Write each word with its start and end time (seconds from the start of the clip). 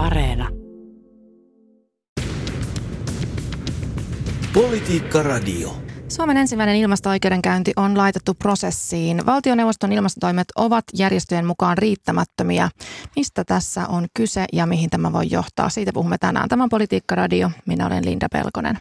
Areena. 0.00 0.48
Politiikka 4.54 5.22
Radio. 5.22 5.76
Suomen 6.08 6.36
ensimmäinen 6.36 6.76
ilmasto-oikeudenkäynti 6.76 7.72
on 7.76 7.98
laitettu 7.98 8.34
prosessiin. 8.34 9.26
Valtioneuvoston 9.26 9.92
ilmastotoimet 9.92 10.48
ovat 10.56 10.84
järjestöjen 10.94 11.46
mukaan 11.46 11.78
riittämättömiä. 11.78 12.70
Mistä 13.16 13.44
tässä 13.44 13.86
on 13.86 14.06
kyse 14.14 14.44
ja 14.52 14.66
mihin 14.66 14.90
tämä 14.90 15.12
voi 15.12 15.30
johtaa? 15.30 15.68
Siitä 15.68 15.92
puhumme 15.92 16.18
tänään. 16.18 16.48
Tämä 16.48 16.62
on 16.62 16.68
Politiikka 16.68 17.14
Radio. 17.14 17.50
Minä 17.66 17.86
olen 17.86 18.04
Linda 18.04 18.28
Pelkonen. 18.32 18.78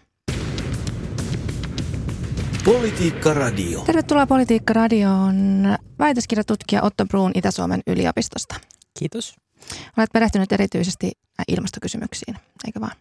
Politiikka 2.66 3.34
Radio. 3.34 3.80
Tervetuloa 3.86 4.28
Politiikka 4.28 4.74
Radioon 4.74 5.64
väitöskirjatutkija 6.00 6.84
Otto 6.84 7.06
Bruun 7.06 7.32
Itä-Suomen 7.36 7.82
yliopistosta. 7.88 8.56
Kiitos. 9.00 9.49
Olet 9.98 10.10
perehtynyt 10.14 10.52
erityisesti 10.52 11.12
ilmastokysymyksiin, 11.48 12.38
eikö 12.66 12.80
vaan? 12.80 12.96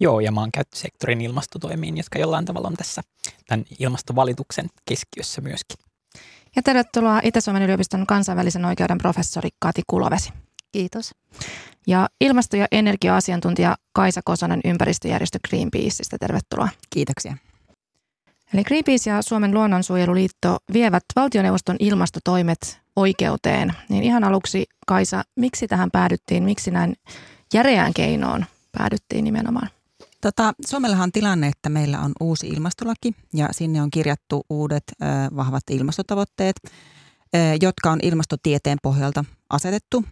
Joo, 0.00 0.20
ja 0.20 0.32
maankäyttösektorin 0.32 1.20
ilmastotoimiin, 1.20 1.96
jotka 1.96 2.18
jollain 2.18 2.44
tavalla 2.44 2.68
on 2.68 2.76
tässä 2.76 3.02
tämän 3.46 3.64
ilmastovalituksen 3.78 4.66
keskiössä 4.88 5.40
myöskin. 5.40 5.76
Ja 6.56 6.62
tervetuloa 6.62 7.20
Itä-Suomen 7.22 7.62
yliopiston 7.62 8.06
kansainvälisen 8.06 8.64
oikeuden 8.64 8.98
professori 8.98 9.48
Kati 9.58 9.82
Kulovesi. 9.86 10.32
Kiitos. 10.72 11.14
Ja 11.86 12.08
ilmasto- 12.20 12.56
ja 12.56 12.66
energia-asiantuntija 12.72 13.76
Kaisa 13.92 14.20
Kosonen 14.24 14.60
ympäristöjärjestö 14.64 15.38
Greenpeaceista. 15.48 16.18
Tervetuloa. 16.18 16.68
Kiitoksia. 16.90 17.36
Eli 18.54 18.64
Greenpeace 18.64 19.10
ja 19.10 19.22
Suomen 19.22 19.54
luonnonsuojeluliitto 19.54 20.58
vievät 20.72 21.04
valtioneuvoston 21.16 21.76
ilmastotoimet 21.78 22.79
oikeuteen. 22.96 23.72
Niin 23.88 24.02
ihan 24.02 24.24
aluksi 24.24 24.66
Kaisa, 24.86 25.22
miksi 25.36 25.68
tähän 25.68 25.90
päädyttiin? 25.90 26.44
Miksi 26.44 26.70
näin 26.70 26.94
järeään 27.54 27.94
keinoon 27.94 28.44
päädyttiin 28.78 29.24
nimenomaan? 29.24 29.68
Tota, 30.20 30.52
Suomellahan 30.66 31.04
on 31.04 31.12
tilanne, 31.12 31.48
että 31.48 31.68
meillä 31.68 32.00
on 32.00 32.12
uusi 32.20 32.48
ilmastolaki 32.48 33.12
ja 33.34 33.48
sinne 33.50 33.82
on 33.82 33.90
kirjattu 33.90 34.46
uudet 34.50 34.84
ö, 34.88 35.06
vahvat 35.36 35.62
ilmastotavoitteet, 35.70 36.56
ö, 36.64 37.38
jotka 37.62 37.90
on 37.90 37.98
ilmastotieteen 38.02 38.78
pohjalta 38.82 39.24
asetettu 39.50 40.04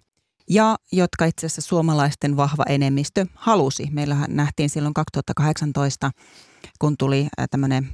ja 0.51 0.77
jotka 0.93 1.25
itse 1.25 1.47
asiassa 1.47 1.69
suomalaisten 1.69 2.37
vahva 2.37 2.65
enemmistö 2.69 3.27
halusi. 3.35 3.89
Meillähän 3.93 4.37
nähtiin 4.37 4.71
silloin 4.71 4.95
2018, 4.95 6.11
kun 6.79 6.97
tuli 6.99 7.29
tämmöinen 7.51 7.89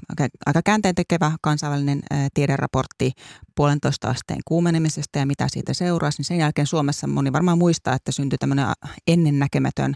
aika 0.46 0.60
käänteen 0.64 0.94
tekevä 0.94 1.32
kansainvälinen 1.42 2.02
tiederaportti 2.34 3.12
puolentoista 3.54 4.08
asteen 4.08 4.40
kuumenemisesta 4.44 5.18
ja 5.18 5.26
mitä 5.26 5.48
siitä 5.48 5.74
seurasi, 5.74 6.18
niin 6.18 6.24
sen 6.24 6.38
jälkeen 6.38 6.66
Suomessa 6.66 7.06
moni 7.06 7.32
varmaan 7.32 7.58
muistaa, 7.58 7.94
että 7.94 8.12
syntyi 8.12 8.38
tämmöinen 8.38 8.66
ennennäkemätön 9.06 9.94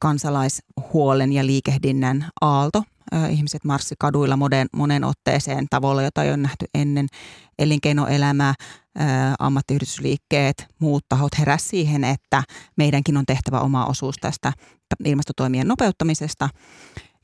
kansalaishuolen 0.00 1.32
ja 1.32 1.46
liikehdinnän 1.46 2.28
aalto. 2.40 2.84
Ihmiset 3.30 3.64
marssi 3.64 3.94
kaduilla 3.98 4.36
monen, 4.36 4.66
monen 4.76 5.04
otteeseen 5.04 5.66
tavalla, 5.70 6.02
jota 6.02 6.22
ei 6.22 6.28
ole 6.28 6.36
nähty 6.36 6.66
ennen. 6.74 7.06
Elinkeinoelämä, 7.58 8.54
ammattiyhdistysliikkeet, 9.38 10.66
muut 10.78 11.04
tahot 11.08 11.38
heräsivät 11.38 11.70
siihen, 11.70 12.04
että 12.04 12.42
meidänkin 12.76 13.16
on 13.16 13.26
tehtävä 13.26 13.60
oma 13.60 13.86
osuus 13.86 14.14
tästä 14.20 14.52
ilmastotoimien 15.04 15.68
nopeuttamisesta. 15.68 16.48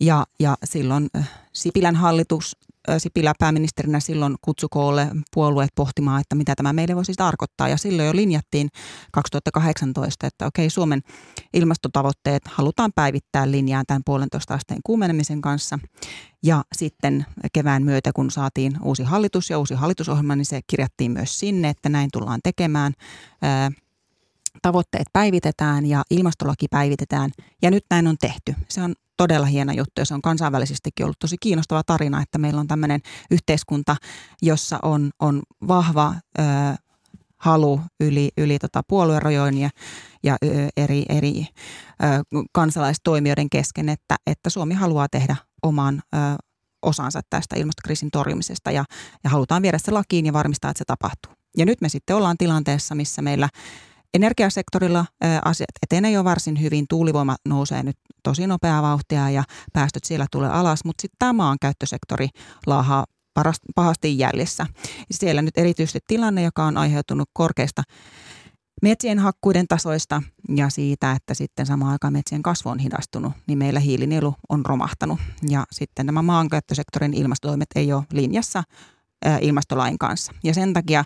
Ja, 0.01 0.27
ja 0.39 0.57
silloin 0.65 1.09
Sipilän 1.53 1.97
hallitus 1.97 2.57
Sipilä 2.99 3.33
pääministerinä 3.39 4.01
silloin 4.01 4.37
kutsukoolle 4.43 5.09
puolueet 5.35 5.71
pohtimaan, 5.75 6.21
että 6.21 6.35
mitä 6.35 6.55
tämä 6.55 6.73
meille 6.73 6.97
voisi 6.97 7.13
tarkoittaa. 7.13 7.69
Ja 7.69 7.77
silloin 7.77 8.07
jo 8.07 8.17
linjattiin 8.17 8.69
2018, 9.13 10.27
että 10.27 10.47
okei, 10.47 10.71
Suomen 10.71 11.01
ilmastotavoitteet 11.53 12.43
halutaan 12.49 12.93
päivittää 12.95 13.51
linjaan 13.51 13.85
tämän 13.87 14.03
puolentoista 14.05 14.55
asteen 14.55 14.81
kuumenemisen 14.85 15.41
kanssa. 15.41 15.79
Ja 16.43 16.65
sitten 16.77 17.27
kevään 17.53 17.83
myötä, 17.83 18.11
kun 18.15 18.31
saatiin 18.31 18.77
uusi 18.83 19.03
hallitus 19.03 19.51
ja 19.51 19.59
uusi 19.59 19.75
hallitusohjelma, 19.75 20.37
niin 20.37 20.47
se 20.47 20.61
kirjattiin 20.67 21.13
myös 21.13 21.39
sinne, 21.39 21.69
että 21.69 21.89
näin 21.89 22.11
tullaan 22.13 22.41
tekemään 22.43 22.93
tavoitteet 24.63 25.07
päivitetään 25.13 25.87
ja 25.87 26.03
ilmastolaki 26.11 26.67
päivitetään 26.71 27.31
ja 27.63 27.71
nyt 27.71 27.85
näin 27.91 28.07
on 28.07 28.17
tehty. 28.21 28.55
Se 28.69 28.83
on 28.83 28.95
todella 29.17 29.47
hieno 29.47 29.73
juttu 29.73 30.01
ja 30.01 30.05
se 30.05 30.15
on 30.15 30.23
kansainvälisestikin 30.23 31.07
ollut 31.07 31.19
tosi 31.19 31.37
kiinnostava 31.41 31.83
tarina, 31.87 32.23
että 32.23 32.39
meillä 32.39 32.61
on 32.61 32.67
tämmöinen 32.67 33.01
yhteiskunta, 33.31 33.97
jossa 34.43 34.79
on, 34.83 35.11
on 35.21 35.43
vahva 35.69 36.15
ö, 36.39 36.43
halu 37.37 37.81
yli, 38.01 38.29
yli 38.37 38.59
tota 38.59 38.83
puoluerojojen 38.89 39.59
ja, 39.59 39.71
ja 40.23 40.37
ö, 40.45 40.69
eri, 40.77 41.05
eri 41.09 41.41
ö, 41.41 41.47
kansalaistoimijoiden 42.53 43.51
kesken, 43.51 43.89
että, 43.89 44.17
että 44.27 44.51
Suomi 44.51 44.75
haluaa 44.75 45.09
tehdä 45.09 45.37
oman 45.63 46.03
ö, 46.15 46.19
osansa 46.83 47.21
tästä 47.31 47.57
ilmastokriisin 47.57 48.11
torjumisesta 48.11 48.71
ja, 48.71 48.85
ja 49.25 49.31
halutaan 49.31 49.63
viedä 49.63 49.79
se 49.79 49.91
lakiin 49.91 50.27
ja 50.27 50.33
varmistaa, 50.33 50.71
että 50.71 50.79
se 50.79 50.85
tapahtuu. 50.85 51.33
Ja 51.57 51.67
nyt 51.67 51.81
me 51.81 51.89
sitten 51.89 52.17
ollaan 52.17 52.37
tilanteessa, 52.39 52.95
missä 52.95 53.23
meillä 53.23 53.49
Energiasektorilla 54.17 55.07
asiat 55.45 55.69
etenee 55.83 56.11
jo 56.11 56.25
varsin 56.25 56.61
hyvin. 56.61 56.85
Tuulivoima 56.89 57.37
nousee 57.49 57.83
nyt 57.83 57.97
tosi 58.23 58.47
nopeaa 58.47 58.83
vauhtia 58.83 59.31
ja 59.31 59.45
päästöt 59.73 60.05
siellä 60.05 60.27
tulee 60.33 60.51
alas, 60.51 60.85
mutta 60.85 61.03
sitten 61.03 61.17
tämä 61.19 61.33
maankäyttösektori 61.33 62.29
laahaa 62.67 63.05
pahasti 63.75 64.19
jäljessä. 64.19 64.67
Siellä 65.11 65.43
nyt 65.43 65.59
erityisesti 65.59 65.99
tilanne, 66.07 66.43
joka 66.43 66.65
on 66.65 66.77
aiheutunut 66.77 67.31
korkeista 67.33 67.83
metsien 68.83 69.19
hakkuiden 69.19 69.69
tasoista 69.69 70.23
ja 70.57 70.71
siitä, 70.71 71.13
että 71.13 71.35
sitten 71.35 71.67
samaan 71.67 71.93
aikaan 71.93 72.13
metsien 72.13 72.43
kasvu 72.43 72.71
on 72.71 72.79
hidastunut, 72.79 73.33
niin 73.47 73.59
meillä 73.59 73.81
hiilinielu 73.81 74.35
on 74.49 74.67
romahtanut. 74.67 75.21
Ja 75.49 75.65
sitten 75.73 76.07
nämä 76.07 76.23
maankäyttösektorin 76.23 77.15
ilmastotoimet 77.15 77.69
ei 77.75 77.93
ole 77.93 78.05
linjassa 78.13 78.63
ilmastolain 79.41 79.99
kanssa. 79.99 80.33
Ja 80.45 80.55
sen 80.55 80.73
takia 80.73 81.05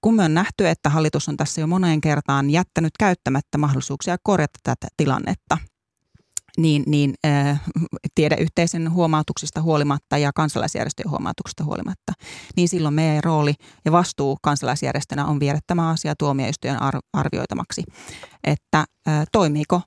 kun 0.00 0.14
me 0.14 0.24
on 0.24 0.34
nähty, 0.34 0.68
että 0.68 0.90
hallitus 0.90 1.28
on 1.28 1.36
tässä 1.36 1.60
jo 1.60 1.66
moneen 1.66 2.00
kertaan 2.00 2.50
jättänyt 2.50 2.92
käyttämättä 2.98 3.58
mahdollisuuksia 3.58 4.16
korjata 4.22 4.58
tätä 4.62 4.88
tilannetta, 4.96 5.58
niin, 6.56 6.82
niin 6.86 7.14
äh, 7.26 7.62
tiedeyhteisön 8.14 8.92
huomautuksista 8.92 9.62
huolimatta 9.62 10.18
ja 10.18 10.30
kansalaisjärjestöjen 10.34 11.10
huomautuksista 11.10 11.64
huolimatta, 11.64 12.12
niin 12.56 12.68
silloin 12.68 12.94
meidän 12.94 13.24
rooli 13.24 13.54
ja 13.84 13.92
vastuu 13.92 14.38
kansalaisjärjestönä 14.42 15.26
on 15.26 15.40
viedä 15.40 15.58
tämä 15.66 15.88
asia 15.88 16.14
tuomioistuimen 16.18 16.80
arvioitamaksi, 17.12 17.82
että 18.44 18.84
toimiiko, 19.32 19.80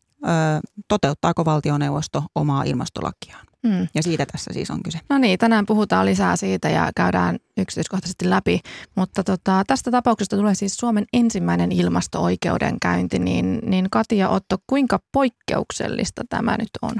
toteuttaako 0.87 1.45
valtioneuvosto 1.45 2.23
omaa 2.35 2.63
ilmastolakiaan. 2.63 3.50
Mm. 3.63 3.87
Ja 3.95 4.03
siitä 4.03 4.25
tässä 4.25 4.53
siis 4.53 4.71
on 4.71 4.83
kyse. 4.83 4.99
No 5.09 5.17
niin, 5.17 5.39
tänään 5.39 5.65
puhutaan 5.65 6.05
lisää 6.05 6.35
siitä 6.35 6.69
ja 6.69 6.91
käydään 6.95 7.39
yksityiskohtaisesti 7.57 8.29
läpi. 8.29 8.59
Mutta 8.95 9.23
tota, 9.23 9.63
tästä 9.67 9.91
tapauksesta 9.91 10.37
tulee 10.37 10.55
siis 10.55 10.77
Suomen 10.77 11.05
ensimmäinen 11.13 11.71
ilmasto-oikeudenkäynti. 11.71 13.19
Niin, 13.19 13.59
niin 13.63 13.87
Katia 13.91 14.29
Otto, 14.29 14.57
kuinka 14.67 14.99
poikkeuksellista 15.11 16.23
tämä 16.29 16.55
nyt 16.59 16.69
on? 16.81 16.95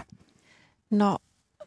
No 0.90 1.18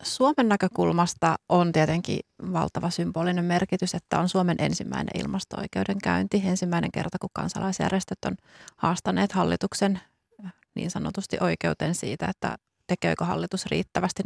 Suomen 0.03 0.49
näkökulmasta 0.49 1.37
on 1.49 1.73
tietenkin 1.73 2.19
valtava 2.53 2.91
symbolinen 2.91 3.45
merkitys, 3.45 3.95
että 3.95 4.19
on 4.19 4.29
Suomen 4.29 4.57
ensimmäinen 4.59 5.21
ilmasto-oikeudenkäynti. 5.21 6.43
Ensimmäinen 6.45 6.93
kerta, 6.93 7.19
kun 7.21 7.31
kansalaisjärjestöt 7.33 8.19
on 8.27 8.37
haastaneet 8.77 9.33
hallituksen 9.33 10.01
niin 10.75 10.91
sanotusti 10.91 11.37
oikeuteen 11.41 11.95
siitä, 11.95 12.27
että 12.27 12.57
tekeekö 12.87 13.25
hallitus 13.25 13.67
riittävästi 13.67 14.23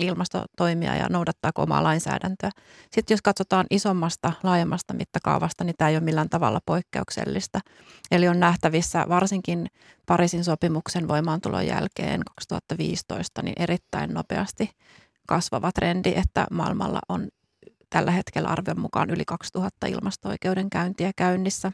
ilmastotoimia 0.00 0.96
ja 0.96 1.08
noudattaako 1.08 1.62
omaa 1.62 1.82
lainsäädäntöä. 1.82 2.50
Sitten 2.90 3.14
jos 3.14 3.22
katsotaan 3.22 3.66
isommasta, 3.70 4.32
laajemmasta 4.42 4.94
mittakaavasta, 4.94 5.64
niin 5.64 5.74
tämä 5.78 5.88
ei 5.88 5.96
ole 5.96 6.04
millään 6.04 6.28
tavalla 6.28 6.60
poikkeuksellista. 6.66 7.60
Eli 8.10 8.28
on 8.28 8.40
nähtävissä 8.40 9.06
varsinkin 9.08 9.66
Pariisin 10.06 10.44
sopimuksen 10.44 11.08
voimaantulon 11.08 11.66
jälkeen 11.66 12.20
2015 12.24 13.42
niin 13.42 13.62
erittäin 13.62 14.14
nopeasti 14.14 14.70
kasvava 15.26 15.72
trendi, 15.72 16.12
että 16.16 16.46
maailmalla 16.50 17.00
on 17.08 17.28
tällä 17.90 18.10
hetkellä 18.10 18.48
arvion 18.48 18.80
mukaan 18.80 19.10
yli 19.10 19.24
2000 19.24 19.86
ilmasto-oikeudenkäyntiä 19.86 21.10
käynnissä. 21.16 21.72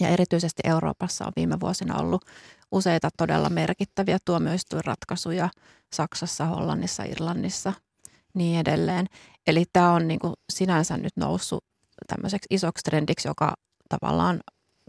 Ja 0.00 0.08
erityisesti 0.08 0.62
Euroopassa 0.64 1.26
on 1.26 1.32
viime 1.36 1.60
vuosina 1.60 1.98
ollut 1.98 2.24
useita 2.72 3.08
todella 3.16 3.50
merkittäviä 3.50 4.18
tuomioistuinratkaisuja 4.24 5.48
Saksassa, 5.94 6.46
Hollannissa, 6.46 7.02
Irlannissa, 7.02 7.72
niin 8.34 8.60
edelleen. 8.60 9.06
Eli 9.46 9.64
tämä 9.72 9.92
on 9.92 10.08
niin 10.08 10.20
kuin 10.20 10.34
sinänsä 10.52 10.96
nyt 10.96 11.16
noussut 11.16 11.64
tämmöiseksi 12.06 12.46
isoksi 12.50 12.82
trendiksi, 12.84 13.28
joka 13.28 13.54
tavallaan 13.88 14.40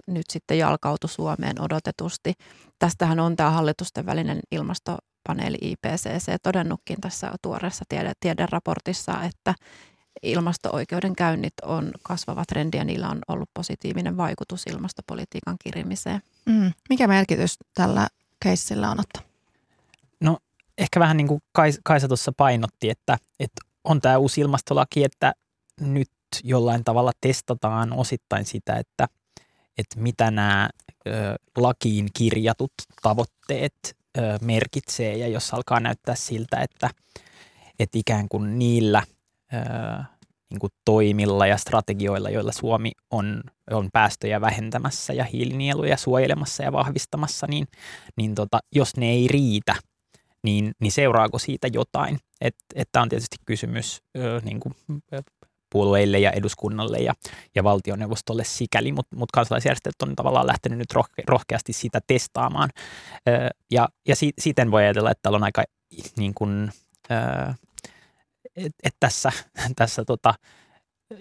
nyt 0.08 0.26
sitten 0.30 0.58
jalkautui 0.58 1.10
Suomeen 1.10 1.62
odotetusti. 1.62 2.34
Tästähän 2.80 3.20
on 3.20 3.36
tämä 3.36 3.50
hallitusten 3.50 4.06
välinen 4.06 4.40
ilmastopaneeli 4.52 5.58
IPCC 5.62 6.36
todennutkin 6.44 7.02
tässä 7.02 7.32
tuoreessa 7.42 7.86
tiede, 7.90 8.12
tiederaportissa, 8.20 9.24
että 9.24 9.54
ilmasto-oikeudenkäynnit 10.22 11.54
on 11.64 11.92
kasvava 12.04 12.46
trendi 12.46 12.78
ja 12.78 12.84
niillä 12.84 13.10
on 13.10 13.22
ollut 13.28 13.50
positiivinen 13.54 14.18
vaikutus 14.18 14.68
ilmastopolitiikan 14.68 15.56
kirimiseen. 15.64 16.22
Mm. 16.46 16.72
Mikä 16.90 17.08
merkitys 17.08 17.58
tällä 17.74 18.08
keissillä 18.44 18.92
on 18.92 19.00
ottaa? 19.00 19.22
No 20.20 20.38
ehkä 20.78 21.00
vähän 21.00 21.18
niin 21.18 21.28
kuin 21.28 21.42
Kaisa 21.84 22.08
tuossa 22.08 22.32
painotti, 22.32 22.90
että, 22.90 23.18
että 23.40 23.62
on 23.84 24.02
tämä 24.02 24.18
uusi 24.18 24.42
ilmastolaki, 24.42 25.04
että 25.04 25.34
nyt 25.82 26.10
jollain 26.44 26.84
tavalla 26.84 27.12
testataan 27.22 27.94
osittain 27.94 28.46
sitä, 28.46 28.76
että, 28.76 29.08
että 29.78 30.00
mitä 30.00 30.32
nämä 30.32 30.70
ö, 31.08 31.12
lakiin 31.58 32.10
kirjatut 32.14 32.74
tavoitteet 33.02 33.76
ö, 34.18 34.22
merkitsee 34.42 35.18
ja 35.18 35.28
jos 35.28 35.54
alkaa 35.54 35.80
näyttää 35.80 36.16
siltä, 36.16 36.60
että, 36.60 36.90
että 37.80 37.98
ikään 37.98 38.30
kuin 38.30 38.60
niillä 38.60 39.04
ö, 39.54 40.04
niin 40.50 40.60
kuin 40.60 40.72
toimilla 40.86 41.48
ja 41.48 41.58
strategioilla, 41.58 42.30
joilla 42.30 42.52
Suomi 42.52 42.92
on, 43.12 43.44
on 43.72 43.90
päästöjä 43.94 44.42
vähentämässä 44.42 45.14
ja 45.14 45.24
hiilinieluja 45.24 45.98
suojelemassa 45.98 46.64
ja 46.64 46.72
vahvistamassa, 46.72 47.48
niin, 47.48 47.68
niin 48.18 48.36
tota, 48.36 48.60
jos 48.76 48.98
ne 48.98 49.10
ei 49.10 49.28
riitä, 49.28 49.76
niin, 50.44 50.72
niin 50.80 50.92
seuraako 50.92 51.40
siitä 51.40 51.68
jotain? 51.74 52.20
Että 52.42 52.64
et 52.76 52.90
on 52.98 53.10
tietysti 53.10 53.36
kysymys 53.46 54.02
ö, 54.18 54.42
niin 54.44 54.60
kuin 54.60 54.74
puolueille 55.74 56.20
ja 56.20 56.32
eduskunnalle 56.32 56.98
ja, 56.98 57.14
ja 57.56 57.64
valtioneuvostolle 57.64 58.44
sikäli, 58.44 58.92
mutta 58.92 59.16
mut 59.16 59.32
kansalaisjärjestöt 59.32 60.02
on 60.04 60.16
tavallaan 60.16 60.48
lähtenyt 60.48 60.78
nyt 60.80 60.92
rohke, 60.94 61.24
rohkeasti 61.28 61.74
sitä 61.74 62.00
testaamaan. 62.08 62.70
Ö, 63.30 63.50
ja 63.72 63.90
ja 64.08 64.16
si, 64.16 64.34
siten 64.40 64.72
voi 64.72 64.84
ajatella, 64.84 65.12
että 65.12 65.22
täällä 65.22 65.36
on 65.36 65.44
aika 65.44 65.64
niin 66.18 66.34
kuin, 66.34 66.72
ö, 67.12 67.54
että 68.56 68.78
et 68.84 68.96
tässä, 69.00 69.32
tässä 69.76 70.06
tota, 70.06 70.34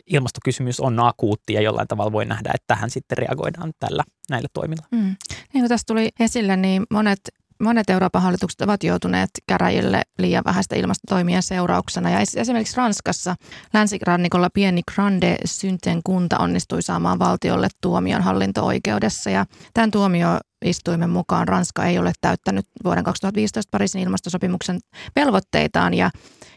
ilmastokysymys 0.07 0.81
on 0.81 1.01
akuutti 1.01 1.53
ja 1.53 1.61
jollain 1.61 1.89
tavalla 1.89 2.13
voi 2.13 2.25
nähdä, 2.25 2.51
että 2.55 2.65
tähän 2.67 2.91
sitten 2.91 3.19
reagoidaan 3.19 3.73
tällä 3.79 4.05
näillä 4.31 4.49
toimilla. 4.53 4.87
Mm. 4.91 5.17
Niin 5.53 5.63
kuin 5.63 5.69
tässä 5.69 5.85
tuli 5.87 6.09
esille, 6.21 6.57
niin 6.57 6.85
monet 6.91 7.21
monet 7.61 7.91
Euroopan 7.91 8.23
hallitukset 8.23 8.61
ovat 8.61 8.85
joutuneet 8.85 9.31
käräjille 9.47 10.03
liian 10.19 10.45
vähäistä 10.45 10.77
ilmastotoimien 10.77 11.43
seurauksena. 11.43 12.11
Ja 12.11 12.19
esimerkiksi 12.37 12.77
Ranskassa 12.77 13.35
länsirannikolla 13.73 14.51
pieni 14.55 14.81
Grande 14.95 15.37
Synten 15.45 16.01
kunta 16.05 16.39
onnistui 16.39 16.83
saamaan 16.83 17.19
valtiolle 17.19 17.69
tuomion 17.81 18.23
hallinto-oikeudessa. 18.23 19.31
Ja 19.31 19.47
tämän 19.75 19.91
tuomioistuimen 19.91 21.11
mukaan 21.11 21.49
Ranska 21.49 21.85
ei 21.85 21.99
ole 21.99 22.13
täyttänyt 22.21 22.67
vuoden 22.85 23.05
2015 23.05 23.71
Pariisin 23.71 24.03
ilmastosopimuksen 24.03 24.79
velvoitteitaan. 25.17 25.95
Ja 25.95 26.11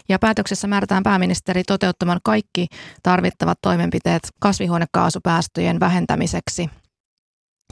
ja 0.09 0.19
päätöksessä 0.19 0.67
määrätään 0.67 1.03
pääministeri 1.03 1.63
toteuttamaan 1.63 2.19
kaikki 2.23 2.67
tarvittavat 3.03 3.57
toimenpiteet 3.61 4.21
kasvihuonekaasupäästöjen 4.39 5.79
vähentämiseksi 5.79 6.69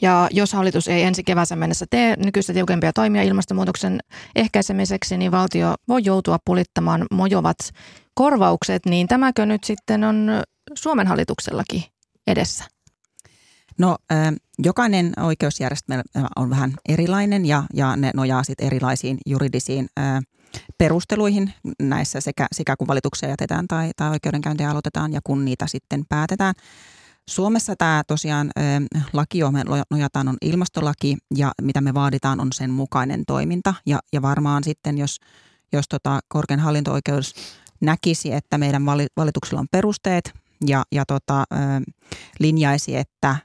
ja 0.02 0.28
jos 0.32 0.54
hallitus 0.54 0.88
ei 0.88 1.04
ensi 1.04 1.24
kevääseen 1.24 1.60
mennessä 1.60 1.86
tee 1.90 2.16
nykyistä 2.18 2.54
tiukempia 2.54 2.94
toimia 2.94 3.24
ilmastonmuutoksen 3.24 4.00
ehkäisemiseksi, 4.36 5.18
niin 5.18 5.32
valtio 5.32 5.76
voi 5.88 6.02
joutua 6.06 6.38
pulittamaan 6.46 7.06
mojovat 7.12 7.58
korvaukset. 8.14 8.86
Niin 8.86 9.08
tämäkö 9.08 9.46
nyt 9.46 9.64
sitten 9.64 10.04
on 10.04 10.32
Suomen 10.74 11.08
hallituksellakin 11.08 11.84
edessä? 12.28 12.66
No 13.78 13.98
jokainen 14.64 15.14
oikeusjärjestelmä 15.20 16.04
on 16.36 16.50
vähän 16.50 16.74
erilainen 16.90 17.46
ja, 17.46 17.64
ja 17.74 17.96
ne 17.96 18.12
nojaa 18.14 18.44
sitten 18.44 18.68
erilaisiin 18.68 19.18
juridisiin 19.26 19.88
perusteluihin 20.78 21.54
näissä 21.82 22.22
sekä, 22.22 22.48
sekä 22.52 22.76
kun 22.76 22.88
valituksia 22.88 23.30
jätetään 23.30 23.68
tai, 23.68 23.92
tai 23.96 24.10
oikeudenkäyntiä 24.10 24.70
aloitetaan 24.70 25.14
ja 25.14 25.20
kun 25.24 25.46
niitä 25.46 25.68
sitten 25.68 26.04
päätetään. 26.10 26.54
Suomessa 27.30 27.76
tämä 27.76 28.04
tosiaan 28.08 28.52
laki, 29.14 29.38
johon 29.38 29.54
me 29.54 29.64
nojataan, 29.90 30.28
on 30.28 30.38
ilmastolaki 30.42 31.18
ja 31.36 31.52
mitä 31.62 31.82
me 31.82 31.94
vaaditaan 31.94 32.40
on 32.40 32.54
sen 32.54 32.70
mukainen 32.70 33.24
toiminta. 33.28 33.74
Ja, 33.86 34.00
ja 34.14 34.22
varmaan 34.22 34.64
sitten, 34.64 34.98
jos, 34.98 35.20
jos 35.74 35.86
tota 35.90 36.20
korkein 36.28 36.60
hallinto-oikeus 36.60 37.36
näkisi, 37.82 38.34
että 38.34 38.58
meidän 38.58 38.86
valituksella 39.18 39.60
on 39.60 39.68
perusteet 39.72 40.34
ja, 40.68 40.84
ja 40.92 41.06
tota, 41.06 41.44
linjaisi, 42.40 42.96
että, 42.96 43.36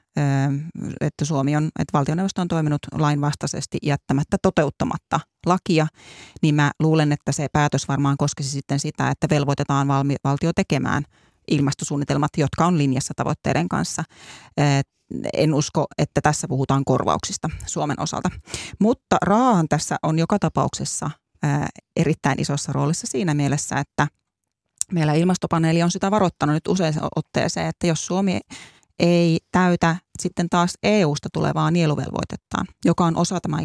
että 1.01 1.25
Suomi 1.25 1.55
on, 1.55 1.65
että 1.65 1.93
valtioneuvosto 1.93 2.41
on 2.41 2.47
toiminut 2.47 2.81
lainvastaisesti 2.91 3.77
jättämättä 3.83 4.37
toteuttamatta 4.41 5.19
lakia, 5.45 5.87
niin 6.41 6.55
mä 6.55 6.71
luulen, 6.79 7.11
että 7.11 7.31
se 7.31 7.47
päätös 7.53 7.87
varmaan 7.87 8.17
koskisi 8.17 8.49
sitten 8.49 8.79
sitä, 8.79 9.09
että 9.09 9.27
velvoitetaan 9.29 9.87
valmi, 9.87 10.15
valtio 10.23 10.51
tekemään– 10.53 11.03
ilmastosuunnitelmat, 11.51 12.31
jotka 12.37 12.65
on 12.65 12.77
linjassa 12.77 13.13
tavoitteiden 13.15 13.69
kanssa. 13.69 14.03
En 15.33 15.53
usko, 15.53 15.85
että 15.97 16.21
tässä 16.21 16.47
puhutaan 16.47 16.85
korvauksista 16.85 17.49
Suomen 17.65 17.99
osalta. 17.99 18.29
Mutta 18.79 19.17
raahan 19.21 19.67
tässä 19.69 19.97
on 20.03 20.19
joka 20.19 20.39
tapauksessa 20.39 21.11
erittäin 21.95 22.41
isossa 22.41 22.73
roolissa 22.73 23.07
siinä 23.07 23.33
mielessä, 23.33 23.79
että 23.79 24.07
meillä 24.91 25.13
ilmastopaneeli 25.13 25.83
on 25.83 25.91
sitä 25.91 26.11
varoittanut 26.11 26.53
nyt 26.53 26.67
usein 26.67 26.93
otteeseen, 27.15 27.67
että 27.67 27.87
jos 27.87 28.05
Suomi 28.05 28.39
ei 28.99 29.39
täytä 29.51 29.95
sitten 30.19 30.49
taas 30.49 30.73
EU-sta 30.83 31.29
tulevaa 31.33 31.71
nieluvelvoitettaan, 31.71 32.67
joka 32.85 33.05
on 33.05 33.17
osa 33.17 33.39
tämä 33.41 33.57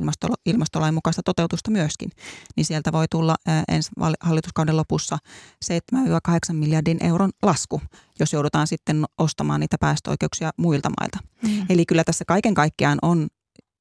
ilmastolain 0.46 0.94
mukaista 0.94 1.22
toteutusta 1.24 1.70
myöskin, 1.70 2.10
niin 2.56 2.64
sieltä 2.64 2.92
voi 2.92 3.06
tulla 3.10 3.34
ensi 3.68 3.90
hallituskauden 4.20 4.76
lopussa 4.76 5.18
7-8 6.50 6.52
miljardin 6.52 7.04
euron 7.04 7.30
lasku, 7.42 7.82
jos 8.20 8.32
joudutaan 8.32 8.66
sitten 8.66 9.04
ostamaan 9.18 9.60
niitä 9.60 9.76
päästöoikeuksia 9.80 10.50
muilta 10.56 10.90
mailta. 11.00 11.18
Mm. 11.42 11.66
Eli 11.68 11.86
kyllä 11.86 12.04
tässä 12.04 12.24
kaiken 12.24 12.54
kaikkiaan 12.54 12.98
on 13.02 13.28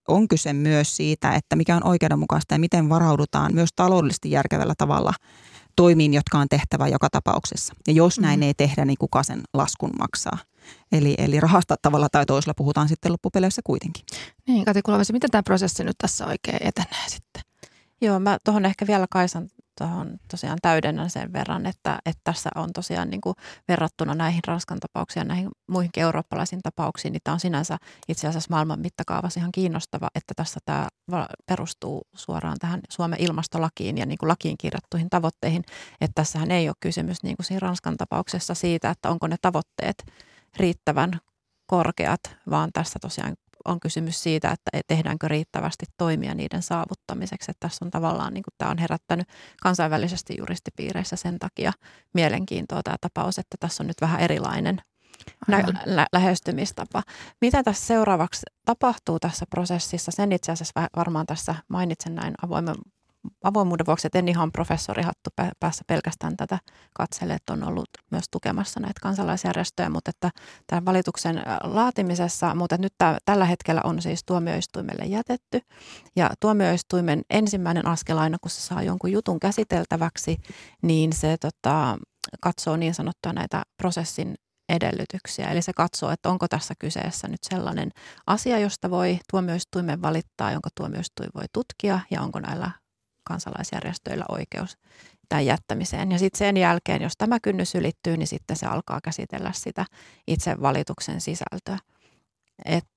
on 0.07 0.27
kyse 0.27 0.53
myös 0.53 0.95
siitä, 0.95 1.31
että 1.31 1.55
mikä 1.55 1.75
on 1.75 1.87
oikeudenmukaista 1.87 2.55
ja 2.55 2.59
miten 2.59 2.89
varaudutaan 2.89 3.53
myös 3.53 3.69
taloudellisesti 3.75 4.31
järkevällä 4.31 4.73
tavalla 4.77 5.13
toimiin, 5.75 6.13
jotka 6.13 6.37
on 6.39 6.49
tehtävä 6.49 6.87
joka 6.87 7.09
tapauksessa. 7.09 7.73
Ja 7.87 7.93
jos 7.93 8.19
näin 8.19 8.39
mm. 8.39 8.43
ei 8.43 8.53
tehdä, 8.53 8.85
niin 8.85 8.97
kuka 8.99 9.23
sen 9.23 9.41
laskun 9.53 9.91
maksaa? 9.99 10.37
Eli, 10.91 11.15
eli 11.17 11.39
rahasta 11.39 11.75
tavalla 11.81 12.09
tai 12.09 12.25
toisella 12.25 12.53
puhutaan 12.57 12.87
sitten 12.87 13.11
loppupeleissä 13.11 13.61
kuitenkin. 13.65 14.05
Niin, 14.47 14.65
Kati 14.65 14.81
Kulovesi, 14.81 15.13
miten 15.13 15.31
tämä 15.31 15.43
prosessi 15.43 15.83
nyt 15.83 15.97
tässä 15.97 16.25
oikein 16.25 16.59
etenee 16.61 17.07
sitten? 17.07 17.41
Joo, 18.01 18.19
mä 18.19 18.37
tuohon 18.45 18.65
ehkä 18.65 18.87
vielä 18.87 19.05
Kaisan 19.09 19.47
tuohon 19.77 20.17
tosiaan 20.31 20.57
täydennän 20.61 21.09
sen 21.09 21.33
verran, 21.33 21.65
että, 21.65 21.99
että 22.05 22.21
tässä 22.23 22.49
on 22.55 22.73
tosiaan 22.73 23.09
niin 23.09 23.21
kuin 23.21 23.35
verrattuna 23.67 24.15
näihin 24.15 24.41
Ranskan 24.47 24.79
tapauksiin 24.79 25.21
ja 25.21 25.25
näihin 25.25 25.49
muihinkin 25.67 26.03
eurooppalaisiin 26.03 26.61
tapauksiin, 26.61 27.11
niin 27.11 27.21
tämä 27.23 27.33
on 27.33 27.39
sinänsä 27.39 27.77
itse 28.07 28.27
asiassa 28.27 28.47
maailman 28.49 28.79
mittakaavassa 28.79 29.39
ihan 29.39 29.51
kiinnostava, 29.51 30.07
että 30.15 30.33
tässä 30.35 30.59
tämä 30.65 30.87
perustuu 31.45 32.01
suoraan 32.15 32.57
tähän 32.59 32.81
Suomen 32.89 33.21
ilmastolakiin 33.21 33.97
ja 33.97 34.05
niin 34.05 34.17
kuin 34.17 34.29
lakiin 34.29 34.57
kirjattuihin 34.57 35.09
tavoitteihin, 35.09 35.63
että 36.01 36.15
tässähän 36.15 36.51
ei 36.51 36.69
ole 36.69 36.75
kysymys 36.79 37.23
niin 37.23 37.35
kuin 37.37 37.45
siinä 37.45 37.59
Ranskan 37.59 37.97
tapauksessa 37.97 38.53
siitä, 38.53 38.89
että 38.89 39.09
onko 39.09 39.27
ne 39.27 39.35
tavoitteet 39.41 40.05
riittävän 40.57 41.19
korkeat, 41.67 42.21
vaan 42.49 42.69
tässä 42.73 42.99
tosiaan 43.01 43.33
on 43.65 43.79
kysymys 43.79 44.23
siitä, 44.23 44.51
että 44.51 44.71
tehdäänkö 44.87 45.27
riittävästi 45.27 45.85
toimia 45.97 46.33
niiden 46.33 46.61
saavuttamiseksi. 46.61 47.51
Että 47.51 47.67
tässä 47.67 47.85
on 47.85 47.91
tavallaan, 47.91 48.33
niin 48.33 48.43
kuin 48.43 48.53
tämä 48.57 48.71
on 48.71 48.77
herättänyt 48.77 49.27
kansainvälisesti 49.61 50.35
juristipiireissä 50.37 51.15
sen 51.15 51.39
takia 51.39 51.73
mielenkiintoa 52.13 52.83
tämä 52.83 52.97
tapaus, 53.01 53.39
että 53.39 53.57
tässä 53.59 53.83
on 53.83 53.87
nyt 53.87 54.01
vähän 54.01 54.19
erilainen 54.19 54.81
lä- 55.47 55.63
lä- 55.85 56.07
lähestymistapa. 56.13 57.03
Mitä 57.41 57.63
tässä 57.63 57.85
seuraavaksi 57.87 58.41
tapahtuu 58.65 59.19
tässä 59.19 59.45
prosessissa? 59.49 60.11
Sen 60.11 60.31
itse 60.31 60.51
asiassa 60.51 60.89
varmaan 60.95 61.25
tässä 61.25 61.55
mainitsen 61.67 62.15
näin 62.15 62.33
avoimen 62.43 62.75
avoimuuden 63.43 63.85
vuoksi, 63.85 64.07
että 64.07 64.19
en 64.19 64.27
ihan 64.27 64.51
professorihattu 64.51 65.29
päässä 65.59 65.83
pelkästään 65.87 66.37
tätä 66.37 66.59
katselle, 66.93 67.33
että 67.33 67.53
on 67.53 67.63
ollut 67.63 67.89
myös 68.11 68.23
tukemassa 68.31 68.79
näitä 68.79 68.99
kansalaisjärjestöjä, 69.01 69.89
mutta 69.89 70.09
että 70.09 70.29
tämän 70.67 70.85
valituksen 70.85 71.43
laatimisessa, 71.63 72.55
mutta 72.55 72.77
nyt 72.77 72.93
tämä, 72.97 73.17
tällä 73.25 73.45
hetkellä 73.45 73.81
on 73.83 74.01
siis 74.01 74.21
tuomioistuimelle 74.25 75.05
jätetty 75.05 75.61
ja 76.15 76.29
tuomioistuimen 76.39 77.21
ensimmäinen 77.29 77.87
askel 77.87 78.17
aina, 78.17 78.37
kun 78.41 78.51
se 78.51 78.61
saa 78.61 78.83
jonkun 78.83 79.11
jutun 79.11 79.39
käsiteltäväksi, 79.39 80.37
niin 80.81 81.13
se 81.13 81.37
tota, 81.41 81.97
katsoo 82.41 82.77
niin 82.77 82.93
sanottua 82.93 83.33
näitä 83.33 83.63
prosessin 83.77 84.35
edellytyksiä. 84.69 85.51
Eli 85.51 85.61
se 85.61 85.73
katsoo, 85.73 86.11
että 86.11 86.29
onko 86.29 86.47
tässä 86.47 86.73
kyseessä 86.79 87.27
nyt 87.27 87.43
sellainen 87.43 87.91
asia, 88.27 88.59
josta 88.59 88.89
voi 88.89 89.19
tuomioistuimen 89.31 90.01
valittaa, 90.01 90.51
jonka 90.51 90.69
tuomioistuin 90.77 91.29
voi 91.35 91.45
tutkia 91.53 91.99
ja 92.11 92.21
onko 92.21 92.39
näillä 92.39 92.71
kansalaisjärjestöillä 93.23 94.25
oikeus 94.29 94.77
tämän 95.29 95.45
jättämiseen. 95.45 96.11
Ja 96.11 96.19
sitten 96.19 96.37
sen 96.37 96.57
jälkeen, 96.57 97.01
jos 97.01 97.13
tämä 97.17 97.39
kynnys 97.39 97.75
ylittyy, 97.75 98.17
niin 98.17 98.27
sitten 98.27 98.55
se 98.55 98.65
alkaa 98.65 98.99
käsitellä 99.03 99.51
sitä 99.55 99.85
itse 100.27 100.61
valituksen 100.61 101.21
sisältöä. 101.21 101.77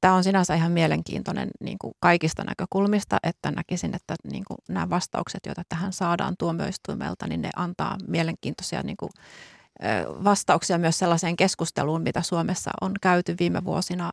Tämä 0.00 0.14
on 0.14 0.24
sinänsä 0.24 0.54
ihan 0.54 0.72
mielenkiintoinen 0.72 1.48
niin 1.60 1.78
kuin 1.80 1.94
kaikista 2.00 2.44
näkökulmista, 2.44 3.16
että 3.22 3.50
näkisin, 3.50 3.96
että 3.96 4.14
niin 4.30 4.44
kuin 4.46 4.58
nämä 4.68 4.90
vastaukset, 4.90 5.40
joita 5.46 5.62
tähän 5.68 5.92
saadaan 5.92 6.34
tuomioistuimelta, 6.38 7.26
niin 7.26 7.42
ne 7.42 7.50
antaa 7.56 7.96
mielenkiintoisia 8.08 8.82
niin 8.82 8.96
kuin, 8.96 9.10
vastauksia 10.24 10.78
myös 10.78 10.98
sellaiseen 10.98 11.36
keskusteluun, 11.36 12.02
mitä 12.02 12.22
Suomessa 12.22 12.70
on 12.80 12.92
käyty 13.02 13.34
viime 13.40 13.64
vuosina 13.64 14.10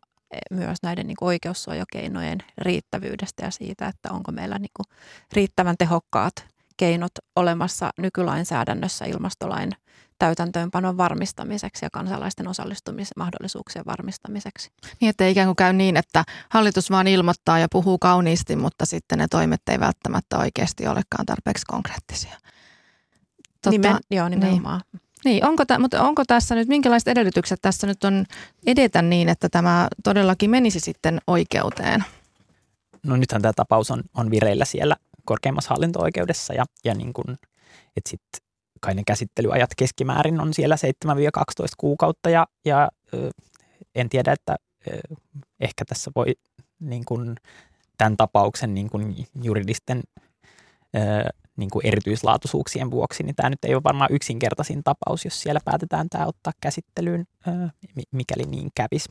myös 0.51 0.77
näiden 0.83 1.07
niin 1.07 1.17
kuin 1.19 1.27
oikeussuojakeinojen 1.27 2.37
riittävyydestä 2.57 3.45
ja 3.45 3.51
siitä, 3.51 3.87
että 3.87 4.11
onko 4.11 4.31
meillä 4.31 4.59
niin 4.59 4.71
kuin 4.75 4.97
riittävän 5.33 5.75
tehokkaat 5.77 6.33
keinot 6.77 7.11
olemassa 7.35 7.89
nykylainsäädännössä 7.97 9.05
ilmastolain 9.05 9.71
täytäntöönpanon 10.19 10.97
varmistamiseksi 10.97 11.85
ja 11.85 11.89
kansalaisten 11.89 12.47
osallistumismahdollisuuksien 12.47 13.85
varmistamiseksi. 13.85 14.71
Niin, 15.01 15.09
että 15.09 15.27
ikään 15.27 15.47
kuin 15.47 15.55
käy 15.55 15.73
niin, 15.73 15.97
että 15.97 16.23
hallitus 16.49 16.91
vaan 16.91 17.07
ilmoittaa 17.07 17.59
ja 17.59 17.67
puhuu 17.71 17.99
kauniisti, 17.99 18.55
mutta 18.55 18.85
sitten 18.85 19.17
ne 19.17 19.27
toimet 19.29 19.61
ei 19.71 19.79
välttämättä 19.79 20.37
oikeasti 20.37 20.87
olekaan 20.87 21.25
tarpeeksi 21.25 21.65
konkreettisia. 21.67 22.37
Totta, 23.61 23.69
Nimen, 23.69 23.97
joo, 24.11 24.29
nimenomaan. 24.29 24.81
Niin. 24.93 25.01
Niin, 25.25 25.46
onko, 25.46 25.65
tä, 25.65 25.80
mutta 25.80 26.03
onko 26.03 26.24
tässä 26.27 26.56
nyt, 26.56 26.68
minkälaiset 26.68 27.08
edellytykset 27.08 27.60
tässä 27.62 27.88
nyt 27.88 28.03
on 28.03 28.25
edetä 28.65 29.01
niin, 29.01 29.30
että 29.30 29.50
tämä 29.50 29.88
todellakin 30.03 30.50
menisi 30.50 30.80
sitten 30.80 31.22
oikeuteen? 31.27 32.03
No 33.03 33.15
nythän 33.15 33.42
tämä 33.42 33.53
tapaus 33.56 33.92
on, 33.92 34.03
on 34.18 34.32
vireillä 34.32 34.65
siellä 34.65 34.96
korkeimmassa 35.25 35.70
hallinto-oikeudessa 35.70 36.53
ja, 36.53 36.65
ja 36.86 36.94
niin 36.94 37.13
kuin, 37.13 37.38
että 37.98 38.10
sitten 38.10 38.42
kai 38.82 38.96
ne 38.96 39.03
käsittelyajat 39.08 39.70
keskimäärin 39.77 40.42
on 40.42 40.53
siellä 40.53 40.75
7-12 41.06 41.08
kuukautta 41.77 42.30
ja, 42.30 42.48
ja 42.65 42.89
en 43.96 44.10
tiedä, 44.10 44.32
että 44.32 44.56
ehkä 45.60 45.86
tässä 45.86 46.12
voi 46.15 46.25
niin 46.80 47.06
kuin, 47.06 47.36
tämän 47.98 48.18
tapauksen 48.18 48.74
niin 48.74 48.89
kuin 48.89 49.27
juridisten 49.44 50.03
niin 51.57 51.69
kuin 51.69 51.86
erityislaatuisuuksien 51.86 52.91
vuoksi, 52.91 53.24
niin 53.24 53.36
tämä 53.36 53.50
nyt 53.50 53.65
ei 53.65 53.75
ole 53.75 53.83
varmaan 53.83 54.13
yksinkertaisin 54.13 54.83
tapaus, 54.83 55.25
jos 55.25 55.41
siellä 55.41 55.60
päätetään 55.65 56.10
tämä 56.10 56.25
ottaa 56.25 56.53
käsittelyyn, 56.62 57.25
mikäli 58.12 58.43
niin 58.43 58.69
kävisi. 58.75 59.10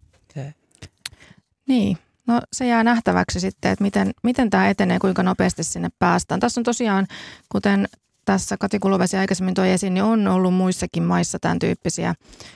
Niin, 1.68 1.98
no 2.26 2.40
se 2.52 2.66
jää 2.66 2.84
nähtäväksi 2.84 3.40
sitten, 3.40 3.72
että 3.72 3.84
miten, 3.84 4.10
miten 4.22 4.50
tämä 4.50 4.68
etenee, 4.68 4.98
kuinka 4.98 5.22
nopeasti 5.22 5.64
sinne 5.64 5.88
päästään. 5.98 6.40
Tässä 6.40 6.60
on 6.60 6.64
tosiaan, 6.64 7.06
kuten 7.48 7.88
tässä 8.24 8.56
Kati 8.56 8.78
Kulovesi 8.78 9.16
aikaisemmin 9.16 9.54
toi 9.54 9.70
esiin, 9.70 9.94
niin 9.94 10.04
on 10.04 10.28
ollut 10.28 10.54
muissakin 10.54 11.02
maissa 11.02 11.38
tämän 11.38 11.58
tyyppisiä 11.58 12.14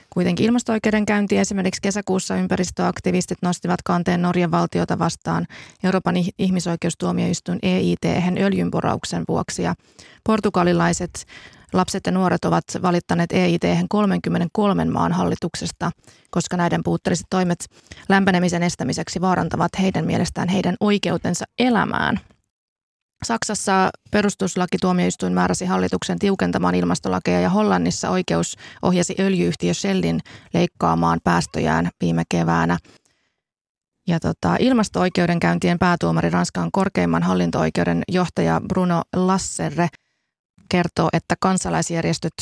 kuitenkin 0.09 0.45
ilmasto-oikeudenkäyntiä. 0.45 1.41
Esimerkiksi 1.41 1.81
kesäkuussa 1.81 2.35
ympäristöaktivistit 2.35 3.37
nostivat 3.41 3.81
kanteen 3.81 4.21
Norjan 4.21 4.51
valtiota 4.51 4.99
vastaan 4.99 5.45
Euroopan 5.83 6.15
ihmisoikeustuomioistuin 6.39 7.59
EIT 7.61 8.05
öljynporauksen 8.41 9.23
vuoksi. 9.27 9.63
Ja 9.63 9.75
portugalilaiset 10.23 11.25
lapset 11.73 12.05
ja 12.05 12.11
nuoret 12.11 12.45
ovat 12.45 12.63
valittaneet 12.81 13.31
EIT 13.31 13.61
33 13.89 14.85
maan 14.85 15.11
hallituksesta, 15.11 15.91
koska 16.29 16.57
näiden 16.57 16.83
puutteelliset 16.83 17.27
toimet 17.29 17.65
lämpenemisen 18.09 18.63
estämiseksi 18.63 19.21
vaarantavat 19.21 19.71
heidän 19.79 20.05
mielestään 20.05 20.49
heidän 20.49 20.75
oikeutensa 20.79 21.45
elämään– 21.59 22.19
Saksassa 23.23 23.89
perustuslakituomioistuin 24.11 25.33
määräsi 25.33 25.65
hallituksen 25.65 26.19
tiukentamaan 26.19 26.75
ilmastolakeja 26.75 27.41
ja 27.41 27.49
Hollannissa 27.49 28.09
oikeus 28.09 28.55
ohjasi 28.81 29.15
öljyyhtiö 29.19 29.73
Shellin 29.73 30.19
leikkaamaan 30.53 31.19
päästöjään 31.23 31.89
viime 32.01 32.23
keväänä. 32.29 32.77
Ja 34.07 34.19
tota, 34.19 34.55
ilmasto-oikeudenkäyntien 34.59 35.79
päätuomari 35.79 36.29
Ranskan 36.29 36.69
korkeimman 36.71 37.23
hallinto-oikeuden 37.23 38.03
johtaja 38.07 38.61
Bruno 38.67 39.01
Lasserre 39.15 39.87
kertoo, 40.69 41.09
että 41.13 41.35
kansalaisjärjestöt 41.39 42.33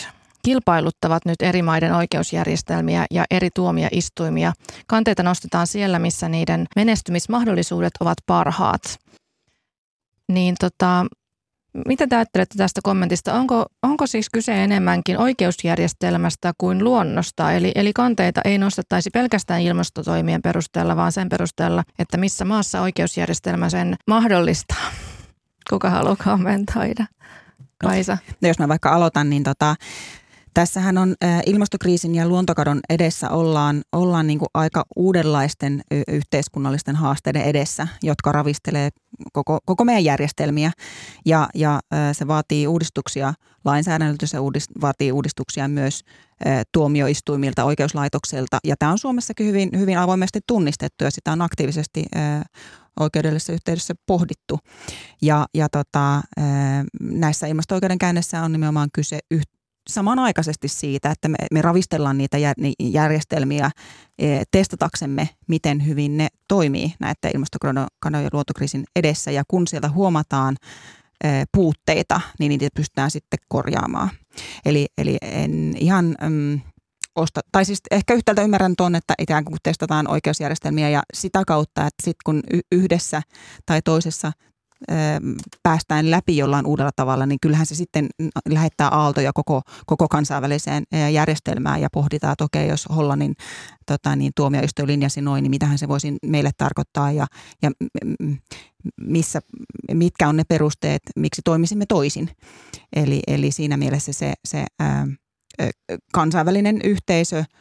kilpailuttavat 0.44 1.26
nyt 1.26 1.42
eri 1.42 1.62
maiden 1.62 1.94
oikeusjärjestelmiä 1.94 3.06
ja 3.12 3.26
eri 3.32 3.50
tuomioistuimia. 3.56 4.54
Kanteita 4.88 5.24
nostetaan 5.24 5.68
siellä, 5.68 6.00
missä 6.00 6.30
niiden 6.30 6.66
menestymismahdollisuudet 6.76 7.94
ovat 8.00 8.18
parhaat– 8.28 8.82
niin 10.30 10.56
tota, 10.60 11.06
mitä 11.88 12.08
te 12.08 12.16
ajattelette 12.16 12.58
tästä 12.58 12.82
kommentista? 12.84 13.34
Onko, 13.34 13.66
onko 13.84 14.08
siis 14.08 14.30
kyse 14.30 14.64
enemmänkin 14.64 15.18
oikeusjärjestelmästä 15.18 16.54
kuin 16.58 16.84
luonnosta? 16.84 17.52
Eli, 17.52 17.72
eli 17.76 17.94
kanteita 17.94 18.42
ei 18.46 18.58
nostettaisi 18.58 19.10
pelkästään 19.10 19.62
ilmastotoimien 19.62 20.42
perusteella, 20.42 20.96
vaan 20.96 21.12
sen 21.12 21.30
perusteella, 21.30 21.84
että 22.00 22.18
missä 22.18 22.46
maassa 22.46 22.82
oikeusjärjestelmä 22.82 23.70
sen 23.70 23.96
mahdollistaa. 24.08 24.92
Kuka 25.70 25.90
haluaa 25.90 26.16
kommentoida? 26.24 27.06
Kaisa. 27.78 28.18
No, 28.42 28.48
jos 28.48 28.60
mä 28.60 28.68
vaikka 28.68 28.90
aloitan, 28.90 29.30
niin 29.30 29.44
tota, 29.44 29.76
Tässähän 30.56 30.98
on 30.98 31.16
ilmastokriisin 31.46 32.16
ja 32.16 32.28
luontokadon 32.28 32.80
edessä 32.90 33.30
ollaan, 33.30 33.82
ollaan 33.92 34.28
niin 34.28 34.40
kuin 34.40 34.50
aika 34.54 34.86
uudenlaisten 34.96 35.82
yhteiskunnallisten 36.08 36.96
haasteiden 36.96 37.42
edessä, 37.42 37.88
jotka 38.04 38.32
ravistelee 38.32 38.90
koko, 39.34 39.60
koko 39.66 39.86
meidän 39.86 40.04
järjestelmiä. 40.04 40.72
Ja, 41.26 41.50
ja 41.56 41.80
se 42.14 42.28
vaatii 42.28 42.68
uudistuksia 42.68 43.34
lainsäädännöltä, 43.66 44.26
se 44.26 44.40
uudist, 44.40 44.72
vaatii 44.82 45.12
uudistuksia 45.12 45.68
myös 45.68 46.02
tuomioistuimilta, 46.72 47.64
oikeuslaitokselta. 47.64 48.58
Ja 48.64 48.76
tämä 48.80 48.92
on 48.92 48.98
Suomessakin 48.98 49.48
hyvin, 49.48 49.70
hyvin 49.78 49.98
avoimesti 49.98 50.40
tunnistettu 50.48 51.04
ja 51.04 51.12
sitä 51.12 51.32
on 51.32 51.42
aktiivisesti 51.42 52.06
oikeudellisessa 53.00 53.54
yhteydessä 53.54 53.94
pohdittu. 54.06 54.60
Ja, 55.22 55.46
ja 55.54 55.70
tota, 55.70 56.22
näissä 57.02 57.48
ilmasto-oikeudenkäynnissä 57.48 58.42
on 58.42 58.52
nimenomaan 58.52 58.90
kyse 58.94 59.20
samanaikaisesti 59.90 60.68
siitä, 60.68 61.12
että 61.12 61.28
me, 61.28 61.36
me 61.52 61.62
ravistellaan 61.62 62.18
niitä 62.18 62.38
järjestelmiä 62.80 63.72
e, 64.20 64.44
testataksemme, 64.52 65.30
miten 65.48 65.86
hyvin 65.86 66.18
ne 66.18 66.28
toimii 66.48 66.94
näiden 67.00 67.32
ilmastokadon 67.34 67.88
ja 68.24 68.30
luontokriisin 68.34 68.84
edessä. 68.96 69.32
Ja 69.32 69.44
kun 69.48 69.68
sieltä 69.68 69.90
huomataan 69.90 70.56
e, 71.24 71.28
puutteita, 71.52 72.22
niin 72.40 72.50
niitä 72.50 72.68
pystytään 72.76 73.12
sitten 73.12 73.40
korjaamaan. 73.48 74.10
Eli, 74.66 74.88
eli 74.98 75.18
en 75.22 75.74
ihan... 75.80 76.16
Mm, 76.30 76.62
osta, 77.16 77.42
tai 77.52 77.66
siis 77.66 77.82
ehkä 77.92 78.14
yhtäältä 78.14 78.42
ymmärrän 78.42 78.76
tuon, 78.78 78.96
että 78.96 79.14
ikään 79.20 79.46
kuin 79.46 79.58
testataan 79.64 80.08
oikeusjärjestelmiä 80.08 80.90
ja 80.90 81.04
sitä 81.14 81.44
kautta, 81.48 81.82
että 81.82 82.04
sitten 82.04 82.22
kun 82.26 82.44
yhdessä 82.72 83.22
tai 83.66 83.82
toisessa 83.82 84.32
päästään 85.64 86.12
läpi 86.12 86.38
jollain 86.38 86.66
uudella 86.66 86.92
tavalla, 86.96 87.26
niin 87.26 87.40
kyllähän 87.42 87.66
se 87.66 87.76
sitten 87.76 88.08
lähettää 88.50 88.90
aaltoja 88.90 89.34
koko, 89.34 89.62
koko 89.86 90.08
kansainväliseen 90.08 90.84
järjestelmään 91.14 91.82
ja 91.82 91.90
pohditaan, 91.94 92.34
että 92.34 92.44
okei, 92.44 92.68
jos 92.68 92.88
Hollannin 92.96 93.36
tota, 93.86 94.16
niin, 94.16 94.32
tuomioistuin 94.36 94.88
linjasi 94.88 95.22
noin, 95.22 95.44
niin 95.44 95.52
mitähän 95.52 95.78
se 95.78 95.88
voisi 95.88 96.18
meille 96.26 96.52
tarkoittaa 96.58 97.12
ja, 97.12 97.28
ja 97.62 97.72
missä, 99.02 99.42
mitkä 99.94 100.28
on 100.30 100.38
ne 100.38 100.44
perusteet, 100.44 101.02
miksi 101.16 101.42
toimisimme 101.46 101.86
toisin. 101.86 102.30
Eli, 102.96 103.20
eli 103.28 103.52
siinä 103.52 103.78
mielessä 103.78 104.14
se, 104.14 104.34
se 104.46 104.66
ää, 104.80 105.08
kansainvälinen 106.14 106.80
yhteisö– 106.84 107.44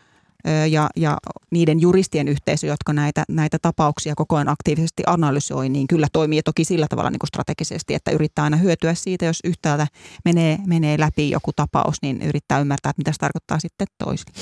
ja, 0.71 0.91
ja 0.97 1.19
niiden 1.51 1.81
juristien 1.81 2.29
yhteisö, 2.29 2.67
jotka 2.67 2.93
näitä, 2.93 3.25
näitä 3.29 3.59
tapauksia 3.63 4.15
koko 4.15 4.37
ajan 4.37 4.49
aktiivisesti 4.49 5.03
analysoi, 5.07 5.69
niin 5.69 5.87
kyllä 5.87 6.07
toimii 6.13 6.43
toki 6.43 6.65
sillä 6.65 6.87
tavalla 6.91 7.11
niin 7.11 7.19
kuin 7.19 7.29
strategisesti, 7.29 7.95
että 7.95 8.11
yrittää 8.11 8.45
aina 8.45 8.57
hyötyä 8.57 8.95
siitä, 8.95 9.25
jos 9.25 9.41
yhtäältä 9.45 9.87
menee, 10.25 10.59
menee 10.67 11.01
läpi 11.01 11.31
joku 11.31 11.51
tapaus, 11.57 12.03
niin 12.03 12.23
yrittää 12.23 12.61
ymmärtää, 12.61 12.91
että 12.91 13.01
mitä 13.01 13.13
se 13.13 13.19
tarkoittaa 13.19 13.59
sitten 13.59 13.87
toisille. 13.99 14.33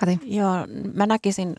Kati. 0.00 0.20
Joo, 0.24 0.52
mä 0.94 1.06
näkisin 1.06 1.54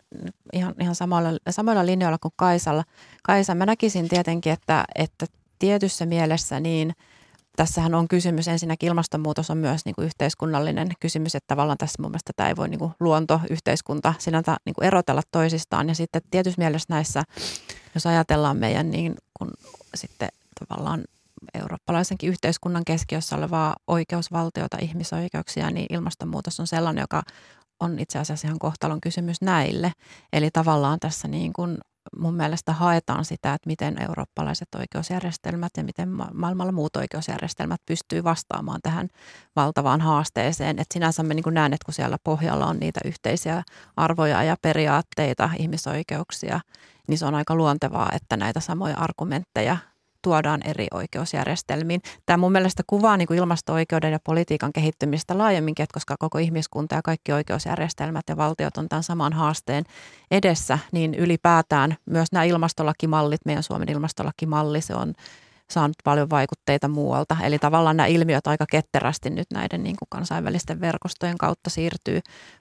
ihan, 0.53 0.75
ihan 0.79 0.95
samalla, 0.95 1.29
samalla 1.49 1.85
linjoilla 1.85 2.17
kuin 2.17 2.33
Kaisalla. 2.35 2.83
Kaisa, 3.23 3.55
mä 3.55 3.65
näkisin 3.65 4.09
tietenkin, 4.09 4.53
että, 4.53 4.85
että 4.95 5.25
tietyssä 5.59 6.05
mielessä 6.05 6.59
niin– 6.59 6.93
tässähän 7.59 7.95
on 7.95 8.07
kysymys, 8.07 8.47
ensinnäkin 8.47 8.87
ilmastonmuutos 8.87 9.49
on 9.49 9.57
myös 9.57 9.85
niin 9.85 9.95
kuin 9.95 10.05
yhteiskunnallinen 10.05 10.89
kysymys, 10.99 11.35
että 11.35 11.47
tavallaan 11.47 11.77
tässä 11.77 12.01
mun 12.01 12.11
mielestä 12.11 12.33
tämä 12.35 12.49
ei 12.49 12.55
voi 12.55 12.69
niin 12.69 12.79
kuin 12.79 12.91
luonto, 12.99 13.41
yhteiskunta 13.49 14.13
sinänsä 14.19 14.57
niin 14.65 14.73
kuin 14.73 14.85
erotella 14.85 15.21
toisistaan. 15.31 15.89
Ja 15.89 15.95
sitten 15.95 16.21
tietysti 16.31 16.61
mielessä 16.61 16.93
näissä, 16.93 17.23
jos 17.95 18.05
ajatellaan 18.05 18.57
meidän 18.57 18.91
niin 18.91 19.15
kuin 19.33 19.51
sitten 19.95 20.29
tavallaan 20.59 21.03
eurooppalaisenkin 21.53 22.29
yhteiskunnan 22.29 22.85
keskiössä 22.85 23.35
olevaa 23.35 23.75
oikeusvaltiota, 23.87 24.77
ihmisoikeuksia, 24.81 25.71
niin 25.71 25.85
ilmastonmuutos 25.89 26.59
on 26.59 26.67
sellainen, 26.67 27.01
joka 27.01 27.23
on 27.79 27.99
itse 27.99 28.19
asiassa 28.19 28.47
ihan 28.47 28.59
kohtalon 28.59 29.01
kysymys 29.01 29.41
näille. 29.41 29.91
Eli 30.33 30.51
tavallaan 30.51 30.99
tässä 30.99 31.27
niin 31.27 31.53
kuin 31.53 31.77
mun 32.17 32.33
mielestä 32.35 32.73
haetaan 32.73 33.25
sitä, 33.25 33.53
että 33.53 33.67
miten 33.67 34.01
eurooppalaiset 34.01 34.67
oikeusjärjestelmät 34.75 35.71
ja 35.77 35.83
miten 35.83 36.09
maailmalla 36.33 36.71
muut 36.71 36.95
oikeusjärjestelmät 36.95 37.81
pystyy 37.85 38.23
vastaamaan 38.23 38.79
tähän 38.83 39.07
valtavaan 39.55 40.01
haasteeseen. 40.01 40.79
Et 40.79 40.87
sinänsä 40.93 41.23
mä 41.23 41.33
niin 41.33 41.43
näen, 41.51 41.73
että 41.73 41.85
kun 41.85 41.93
siellä 41.93 42.17
pohjalla 42.23 42.65
on 42.65 42.77
niitä 42.77 42.99
yhteisiä 43.05 43.63
arvoja 43.97 44.43
ja 44.43 44.55
periaatteita, 44.61 45.49
ihmisoikeuksia, 45.59 46.59
niin 47.07 47.17
se 47.17 47.25
on 47.25 47.35
aika 47.35 47.55
luontevaa, 47.55 48.09
että 48.15 48.37
näitä 48.37 48.59
samoja 48.59 48.97
argumentteja 48.97 49.77
tuodaan 50.21 50.61
eri 50.65 50.87
oikeusjärjestelmiin. 50.93 52.01
Tämä 52.25 52.37
mun 52.37 52.51
mielestä 52.51 52.83
kuvaa 52.87 53.17
niin 53.17 53.27
kuin 53.27 53.37
ilmasto-oikeuden 53.37 54.11
ja 54.11 54.19
politiikan 54.23 54.73
kehittymistä 54.73 55.37
laajemminkin, 55.37 55.83
että 55.83 55.93
koska 55.93 56.15
koko 56.19 56.37
ihmiskunta 56.37 56.95
ja 56.95 57.01
kaikki 57.01 57.31
oikeusjärjestelmät 57.31 58.29
ja 58.29 58.37
valtiot 58.37 58.77
on 58.77 58.89
tämän 58.89 59.03
saman 59.03 59.33
haasteen 59.33 59.83
edessä, 60.31 60.79
niin 60.91 61.13
ylipäätään 61.13 61.97
myös 62.05 62.31
nämä 62.31 62.43
ilmastolakimallit, 62.43 63.41
meidän 63.45 63.63
Suomen 63.63 63.89
ilmastolakimalli, 63.89 64.81
se 64.81 64.95
on 64.95 65.13
saanut 65.71 65.95
paljon 66.03 66.29
vaikutteita 66.29 66.87
muualta. 66.87 67.37
Eli 67.43 67.59
tavallaan 67.59 67.97
nämä 67.97 68.07
ilmiöt 68.07 68.47
aika 68.47 68.65
ketterästi 68.71 69.29
nyt 69.29 69.47
näiden 69.53 69.83
niin 69.83 69.95
kuin 69.99 70.09
kansainvälisten 70.09 70.81
verkostojen 70.81 71.37
kautta 71.37 71.69
siirtyy 71.69 72.19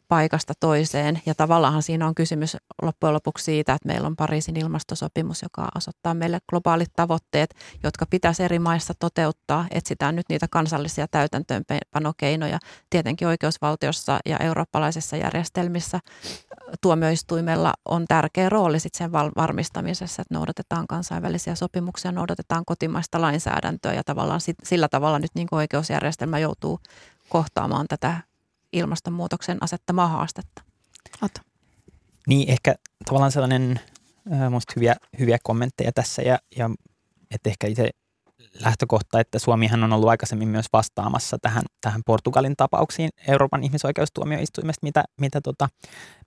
paikasta 0.09 0.53
toiseen. 0.61 1.23
Ja 1.27 1.35
tavallaan 1.35 1.83
siinä 1.83 2.07
on 2.07 2.15
kysymys 2.15 2.57
loppujen 2.83 3.15
lopuksi 3.15 3.45
siitä, 3.45 3.73
että 3.73 3.89
meillä 3.89 4.07
on 4.07 4.17
Pariisin 4.17 4.57
ilmastosopimus, 4.57 5.43
joka 5.43 5.69
asettaa 5.75 6.15
meille 6.15 6.39
globaalit 6.51 6.93
tavoitteet, 6.97 7.55
jotka 7.83 8.07
pitäisi 8.07 8.43
eri 8.43 8.59
maissa 8.59 8.95
toteuttaa. 8.99 9.67
Etsitään 9.71 10.17
nyt 10.17 10.27
niitä 10.29 10.47
kansallisia 10.51 11.07
täytäntöönpanokeinoja. 11.11 12.59
Tietenkin 12.91 13.29
oikeusvaltiossa 13.29 14.19
ja 14.27 14.39
eurooppalaisissa 14.39 15.17
järjestelmissä 15.17 16.01
tuomioistuimella 16.81 17.73
on 17.85 18.05
tärkeä 18.09 18.49
rooli 18.49 18.81
sit 18.81 18.95
sen 18.95 19.13
varmistamisessa, 19.13 20.23
että 20.23 20.35
noudatetaan 20.35 20.87
kansainvälisiä 20.87 21.55
sopimuksia, 21.55 22.13
noudatetaan 22.13 22.65
kotimaista 22.67 23.21
lainsäädäntöä 23.21 23.95
ja 23.95 24.05
tavallaan 24.05 24.41
sillä 24.63 24.89
tavalla 24.89 25.19
nyt 25.19 25.31
niin 25.35 25.49
oikeusjärjestelmä 25.51 26.39
joutuu 26.39 26.81
kohtaamaan 27.29 27.87
tätä 27.89 28.28
ilmastonmuutoksen 28.73 29.59
asettamaa 29.61 30.09
haastetta. 30.09 30.63
Otto. 31.23 31.41
Niin, 32.27 32.51
ehkä 32.51 32.75
tavallaan 33.05 33.33
sellainen 33.33 33.81
äh, 34.33 34.51
musta 34.51 34.73
hyviä, 34.77 34.97
hyviä 35.19 35.39
kommentteja 35.43 35.93
tässä 35.93 36.23
ja, 36.23 36.39
ja 36.57 36.71
että 37.31 37.51
ehkä 37.51 37.67
itse 37.67 37.91
lähtökohta, 38.61 39.21
että 39.21 39.39
Suomihan 39.39 39.85
on 39.85 39.93
ollut 39.93 40.09
aikaisemmin 40.09 40.49
myös 40.49 40.67
vastaamassa 40.73 41.39
tähän, 41.43 41.63
tähän 41.81 42.03
Portugalin 42.07 42.57
tapauksiin 42.57 43.11
Euroopan 43.29 43.65
ihmisoikeustuomioistuimesta, 43.65 44.87
mitä, 44.87 45.05
mitä 45.21 45.41
tota, 45.41 45.69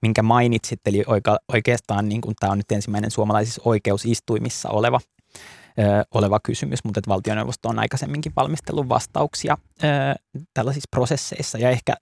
minkä 0.02 0.24
mainitsit, 0.24 0.80
eli 0.86 1.04
oika, 1.08 1.40
oikeastaan 1.48 2.10
niin 2.10 2.22
kuin 2.22 2.36
tämä 2.40 2.52
on 2.52 2.58
nyt 2.58 2.72
ensimmäinen 2.72 3.12
suomalaisissa 3.12 3.62
oikeusistuimissa 3.66 4.70
oleva 4.70 5.00
oleva 6.14 6.40
kysymys, 6.44 6.84
mutta 6.84 7.00
että 7.00 7.10
valtioneuvosto 7.10 7.70
on 7.70 7.80
aikaisemminkin 7.80 8.34
valmistellut 8.36 8.90
vastauksia 8.90 9.58
tällaisissa 10.54 10.88
prosesseissa 10.92 11.58
ja 11.58 11.70
ehkä 11.70 11.94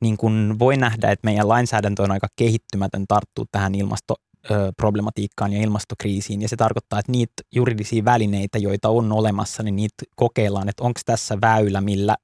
niin 0.00 0.16
kuin 0.16 0.58
voi 0.58 0.76
nähdä, 0.76 1.10
että 1.10 1.26
meidän 1.26 1.48
lainsäädäntö 1.48 2.02
on 2.02 2.12
aika 2.12 2.28
kehittymätön 2.36 3.04
tarttuu 3.08 3.44
tähän 3.52 3.74
ilmasto 3.74 4.14
problematiikkaan 4.76 5.52
ja 5.52 5.62
ilmastokriisiin. 5.62 6.42
Ja 6.42 6.48
se 6.48 6.56
tarkoittaa, 6.56 6.98
että 6.98 7.12
niitä 7.12 7.32
juridisia 7.54 8.04
välineitä, 8.04 8.58
joita 8.58 8.88
on 8.88 9.12
olemassa, 9.12 9.62
niin 9.62 9.76
niitä 9.76 10.04
kokeillaan, 10.16 10.68
että 10.68 10.84
onko 10.84 11.00
tässä 11.06 11.38
väylä, 11.40 11.80
millä 11.80 12.16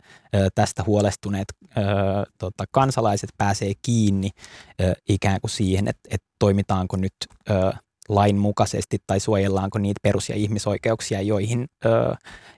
tästä 0.54 0.82
huolestuneet 0.86 1.48
tota, 2.38 2.64
kansalaiset 2.70 3.30
pääsee 3.38 3.72
kiinni 3.82 4.30
ikään 5.08 5.40
kuin 5.40 5.50
siihen, 5.50 5.88
että, 5.88 6.08
että 6.10 6.26
toimitaanko 6.38 6.96
nyt 6.96 7.14
lain 8.08 8.36
mukaisesti 8.36 8.98
tai 9.06 9.20
suojellaanko 9.20 9.78
niitä 9.78 10.00
perus- 10.02 10.28
ja 10.28 10.34
ihmisoikeuksia, 10.36 11.22
joihin, 11.22 11.66
ö, 11.84 12.14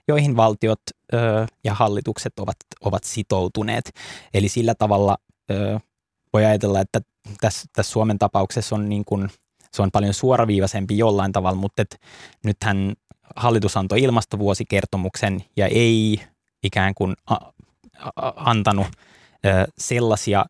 joihin 0.07 0.35
valtiot 0.35 0.81
ö, 1.13 1.17
ja 1.63 1.73
hallitukset 1.73 2.39
ovat, 2.39 2.57
ovat 2.81 3.03
sitoutuneet. 3.03 3.91
Eli 4.33 4.49
sillä 4.49 4.75
tavalla 4.75 5.17
ö, 5.51 5.79
voi 6.33 6.45
ajatella, 6.45 6.81
että 6.81 7.01
tässä, 7.41 7.67
tässä 7.73 7.91
Suomen 7.91 8.19
tapauksessa 8.19 8.75
on 8.75 8.89
niin 8.89 9.05
kuin, 9.05 9.29
se 9.71 9.81
on 9.81 9.91
paljon 9.91 10.13
suoraviivaisempi 10.13 10.97
jollain 10.97 11.31
tavalla, 11.31 11.59
mutta 11.59 11.81
et 11.81 12.01
nythän 12.43 12.93
hallitus 13.35 13.77
antoi 13.77 14.01
ilmastovuosikertomuksen 14.03 15.43
ja 15.57 15.67
ei 15.67 16.21
ikään 16.63 16.93
kuin 16.93 17.15
a, 17.25 17.33
a, 17.35 18.33
antanut 18.35 18.87
ö, 19.45 19.67
sellaisia 19.77 20.45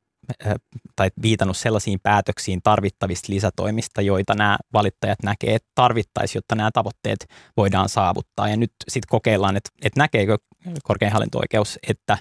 tai 0.96 1.10
viitannut 1.22 1.58
sellaisiin 1.58 2.00
päätöksiin 2.04 2.60
tarvittavista 2.64 3.34
lisätoimista, 3.34 4.02
joita 4.02 4.34
nämä 4.36 4.58
valittajat 4.74 5.20
näkee, 5.24 5.56
että 5.56 5.70
tarvittaisiin, 5.76 6.38
jotta 6.38 6.56
nämä 6.56 6.72
tavoitteet 6.74 7.26
voidaan 7.58 7.90
saavuttaa. 7.90 8.50
Ja 8.50 8.58
nyt 8.58 8.72
sitten 8.88 9.10
kokeillaan, 9.10 9.58
että, 9.58 9.70
että 9.84 10.00
näkeekö 10.00 10.38
korkein 10.84 11.12
hallinto-oikeus, 11.12 11.80
että, 11.90 12.18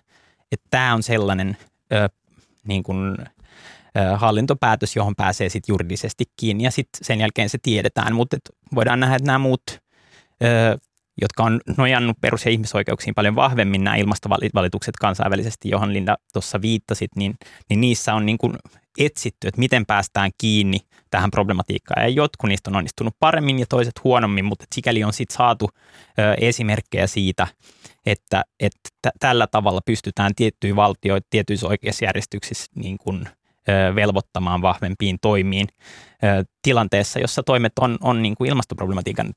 että 0.52 0.66
tämä 0.70 0.94
on 0.94 1.02
sellainen 1.02 1.56
ö, 1.92 2.08
niin 2.66 2.82
kuin, 2.82 3.16
ö, 3.20 4.16
hallintopäätös, 4.16 4.96
johon 4.96 5.14
pääsee 5.16 5.48
sitten 5.48 5.72
juridisesti 5.72 6.24
kiinni 6.36 6.64
ja 6.64 6.70
sitten 6.70 7.04
sen 7.04 7.20
jälkeen 7.20 7.48
se 7.48 7.58
tiedetään, 7.62 8.14
mutta 8.14 8.36
voidaan 8.74 9.00
nähdä, 9.00 9.16
että 9.16 9.26
nämä 9.26 9.38
muut 9.38 9.62
ö, 10.44 10.78
jotka 11.20 11.42
on 11.42 11.60
nojannut 11.76 12.16
perus- 12.20 12.44
ja 12.44 12.50
ihmisoikeuksiin 12.50 13.14
paljon 13.14 13.36
vahvemmin 13.36 13.84
nämä 13.84 13.96
ilmastovalitukset 13.96 14.96
kansainvälisesti, 14.96 15.68
johon 15.68 15.92
Linda 15.92 16.16
tuossa 16.32 16.62
viittasit, 16.62 17.10
niin, 17.16 17.34
niin 17.70 17.80
niissä 17.80 18.14
on 18.14 18.26
niin 18.26 18.38
kuin 18.38 18.54
etsitty, 18.98 19.48
että 19.48 19.58
miten 19.58 19.86
päästään 19.86 20.30
kiinni 20.38 20.78
tähän 21.10 21.30
problematiikkaan. 21.30 22.02
Ja 22.02 22.08
jotkut 22.08 22.48
niistä 22.48 22.70
on 22.70 22.76
onnistunut 22.76 23.16
paremmin 23.20 23.58
ja 23.58 23.66
toiset 23.68 24.04
huonommin, 24.04 24.44
mutta 24.44 24.64
sikäli 24.74 25.04
on 25.04 25.12
sitten 25.12 25.36
saatu 25.36 25.68
ö, 26.18 26.34
esimerkkejä 26.40 27.06
siitä, 27.06 27.46
että, 28.06 28.44
että 28.60 28.88
t- 29.02 29.18
tällä 29.20 29.46
tavalla 29.46 29.80
pystytään 29.86 30.32
tiettyjä 30.36 30.76
valtioita 30.76 31.26
tietyissä 31.30 31.66
oikeusjärjestyksissä 31.66 32.72
niin 32.74 32.98
kuin 32.98 33.28
velvoittamaan 33.94 34.62
vahvempiin 34.62 35.18
toimiin 35.20 35.66
tilanteessa, 36.62 37.18
jossa 37.18 37.42
toimet 37.42 37.72
on, 37.80 37.98
on 38.00 38.22
niin 38.22 38.34
kuin 38.34 38.50
ilmastoproblematiikan 38.50 39.32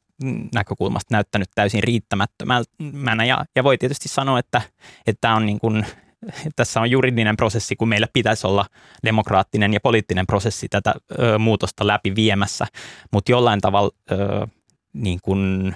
näkökulmasta 0.56 1.16
näyttänyt 1.16 1.50
täysin 1.56 1.84
riittämättömänä. 1.84 3.26
Ja, 3.26 3.46
ja 3.56 3.64
voi 3.64 3.78
tietysti 3.78 4.10
sanoa, 4.10 4.40
että, 4.40 4.62
että 5.08 5.34
on 5.34 5.46
niin 5.46 5.60
kuin, 5.60 5.86
tässä 6.56 6.82
on 6.82 6.92
juridinen 6.92 7.38
prosessi, 7.38 7.76
kun 7.76 7.90
meillä 7.90 8.08
pitäisi 8.14 8.48
olla 8.48 8.66
demokraattinen 9.06 9.74
ja 9.74 9.80
poliittinen 9.80 10.28
prosessi 10.28 10.68
tätä 10.70 10.94
ö, 11.20 11.40
muutosta 11.40 11.88
läpi 11.88 12.16
viemässä, 12.16 12.68
mutta 13.14 13.32
jollain 13.32 13.62
tavalla 13.62 13.92
ö, 14.12 14.48
niin 14.94 15.20
kuin, 15.22 15.76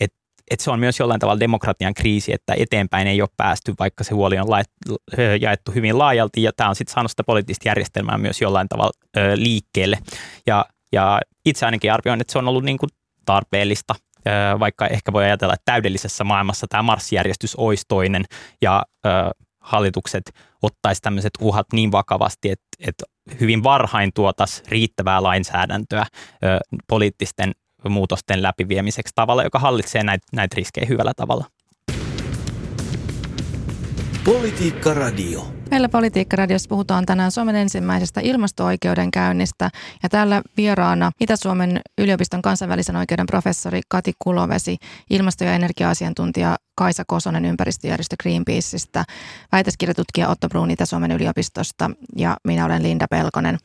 et, 0.00 0.14
että 0.50 0.64
se 0.64 0.70
on 0.70 0.80
myös 0.80 0.98
jollain 0.98 1.20
tavalla 1.20 1.40
demokratian 1.40 1.94
kriisi, 1.94 2.32
että 2.32 2.54
eteenpäin 2.56 3.06
ei 3.06 3.22
ole 3.22 3.28
päästy, 3.36 3.74
vaikka 3.78 4.04
se 4.04 4.14
huoli 4.14 4.38
on 4.38 4.46
jaettu 5.40 5.72
hyvin 5.72 5.98
laajalti, 5.98 6.42
ja 6.42 6.52
tämä 6.56 6.70
on 6.70 6.76
sitten 6.76 6.94
saanut 6.94 7.10
sitä 7.10 7.24
poliittista 7.24 7.68
järjestelmää 7.68 8.18
myös 8.18 8.40
jollain 8.40 8.68
tavalla 8.68 8.92
liikkeelle. 9.34 9.98
Ja, 10.46 10.64
ja 10.92 11.20
itse 11.46 11.66
ainakin 11.66 11.92
arvioin, 11.92 12.20
että 12.20 12.32
se 12.32 12.38
on 12.38 12.48
ollut 12.48 12.64
niin 12.64 12.78
kuin 12.78 12.90
tarpeellista, 13.24 13.94
vaikka 14.60 14.86
ehkä 14.86 15.12
voi 15.12 15.24
ajatella, 15.24 15.54
että 15.54 15.72
täydellisessä 15.72 16.24
maailmassa 16.24 16.66
tämä 16.68 16.82
marssijärjestys 16.82 17.56
olisi 17.56 17.84
toinen, 17.88 18.24
ja 18.62 18.82
hallitukset 19.60 20.22
ottaisi 20.62 21.02
tämmöiset 21.02 21.32
uhat 21.40 21.66
niin 21.72 21.92
vakavasti, 21.92 22.50
että, 22.50 22.66
että 22.86 23.04
hyvin 23.40 23.62
varhain 23.62 24.10
tuotaisiin 24.14 24.68
riittävää 24.68 25.22
lainsäädäntöä 25.22 26.06
poliittisten 26.88 27.52
muutosten 27.88 28.42
läpiviemiseksi 28.42 29.12
tavalla, 29.14 29.42
joka 29.42 29.58
hallitsee 29.58 30.02
näitä, 30.02 30.26
näitä 30.32 30.54
riskejä 30.56 30.86
hyvällä 30.86 31.12
tavalla. 31.16 31.44
Politiikka 34.24 34.94
Radio. 34.94 35.58
Meillä 35.70 35.88
Politiikka-radiossa 35.88 36.68
puhutaan 36.68 37.06
tänään 37.06 37.32
Suomen 37.32 37.56
ensimmäisestä 37.56 38.20
ilmasto-oikeudenkäynnistä 38.20 39.70
ja 40.02 40.08
täällä 40.08 40.42
vieraana 40.56 41.10
Itä-Suomen 41.20 41.80
yliopiston 41.98 42.42
kansainvälisen 42.42 42.96
oikeuden 42.96 43.26
professori 43.26 43.80
Kati 43.88 44.12
Kulovesi, 44.18 44.76
ilmasto- 45.10 45.44
ja 45.44 45.54
energia-asiantuntija 45.54 46.56
Kaisa 46.74 47.02
Kosonen 47.06 47.44
ympäristöjärjestö 47.44 48.16
Greenpeaceista, 48.22 49.04
väitöskirjatutkija 49.52 50.28
Otto 50.28 50.48
Bruun 50.48 50.70
Itä-Suomen 50.70 51.12
yliopistosta 51.12 51.90
ja 52.16 52.36
minä 52.44 52.64
olen 52.64 52.82
Linda 52.82 53.06
Pelkonen. 53.10 53.58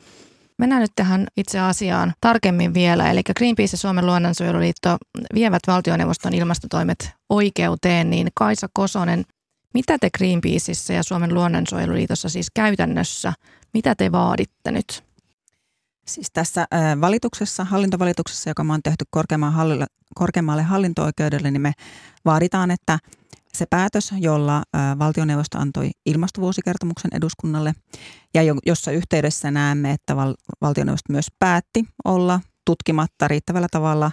Mennään 0.58 0.82
nyt 0.82 0.92
tähän 0.96 1.28
itse 1.38 1.60
asiaan 1.60 2.14
tarkemmin 2.22 2.74
vielä. 2.74 3.12
Eli 3.12 3.22
Greenpeace 3.38 3.74
ja 3.74 3.78
Suomen 3.78 4.06
luonnonsuojeluliitto 4.06 4.98
vievät 5.34 5.62
valtioneuvoston 5.68 6.34
ilmastotoimet 6.34 7.12
oikeuteen, 7.30 8.10
niin 8.10 8.28
Kaisa 8.36 8.68
Kosonen, 8.74 9.24
mitä 9.74 9.98
te 9.98 10.10
Greenpeaceissa 10.18 10.94
ja 10.94 11.04
Suomen 11.04 11.34
luonnonsuojeluliitossa 11.34 12.30
siis 12.30 12.48
käytännössä, 12.54 13.34
mitä 13.74 13.96
te 13.96 14.12
vaaditte 14.12 14.72
nyt? 14.72 15.04
Siis 16.08 16.28
tässä 16.34 16.68
valituksessa, 17.02 17.64
hallintovalituksessa, 17.64 18.50
joka 18.50 18.64
on 18.70 18.84
tehty 18.84 19.06
korkeammalle 20.16 20.64
hallinto-oikeudelle, 20.64 21.52
niin 21.52 21.62
me 21.62 21.72
vaaditaan, 22.26 22.72
että 22.72 23.00
se 23.58 23.66
päätös, 23.70 24.14
jolla 24.18 24.64
valtioneuvosto 25.00 25.58
antoi 25.58 25.92
ilmastovuosikertomuksen 26.06 27.12
eduskunnalle 27.14 27.74
ja 28.34 28.42
jossa 28.66 28.92
yhteydessä 28.92 29.52
näemme, 29.52 29.92
että 29.92 30.16
val- 30.16 30.36
valtioneuvosto 30.62 31.14
myös 31.14 31.28
päätti 31.40 31.86
olla 32.06 32.40
tutkimatta 32.66 33.28
riittävällä 33.28 33.68
tavalla 33.72 34.12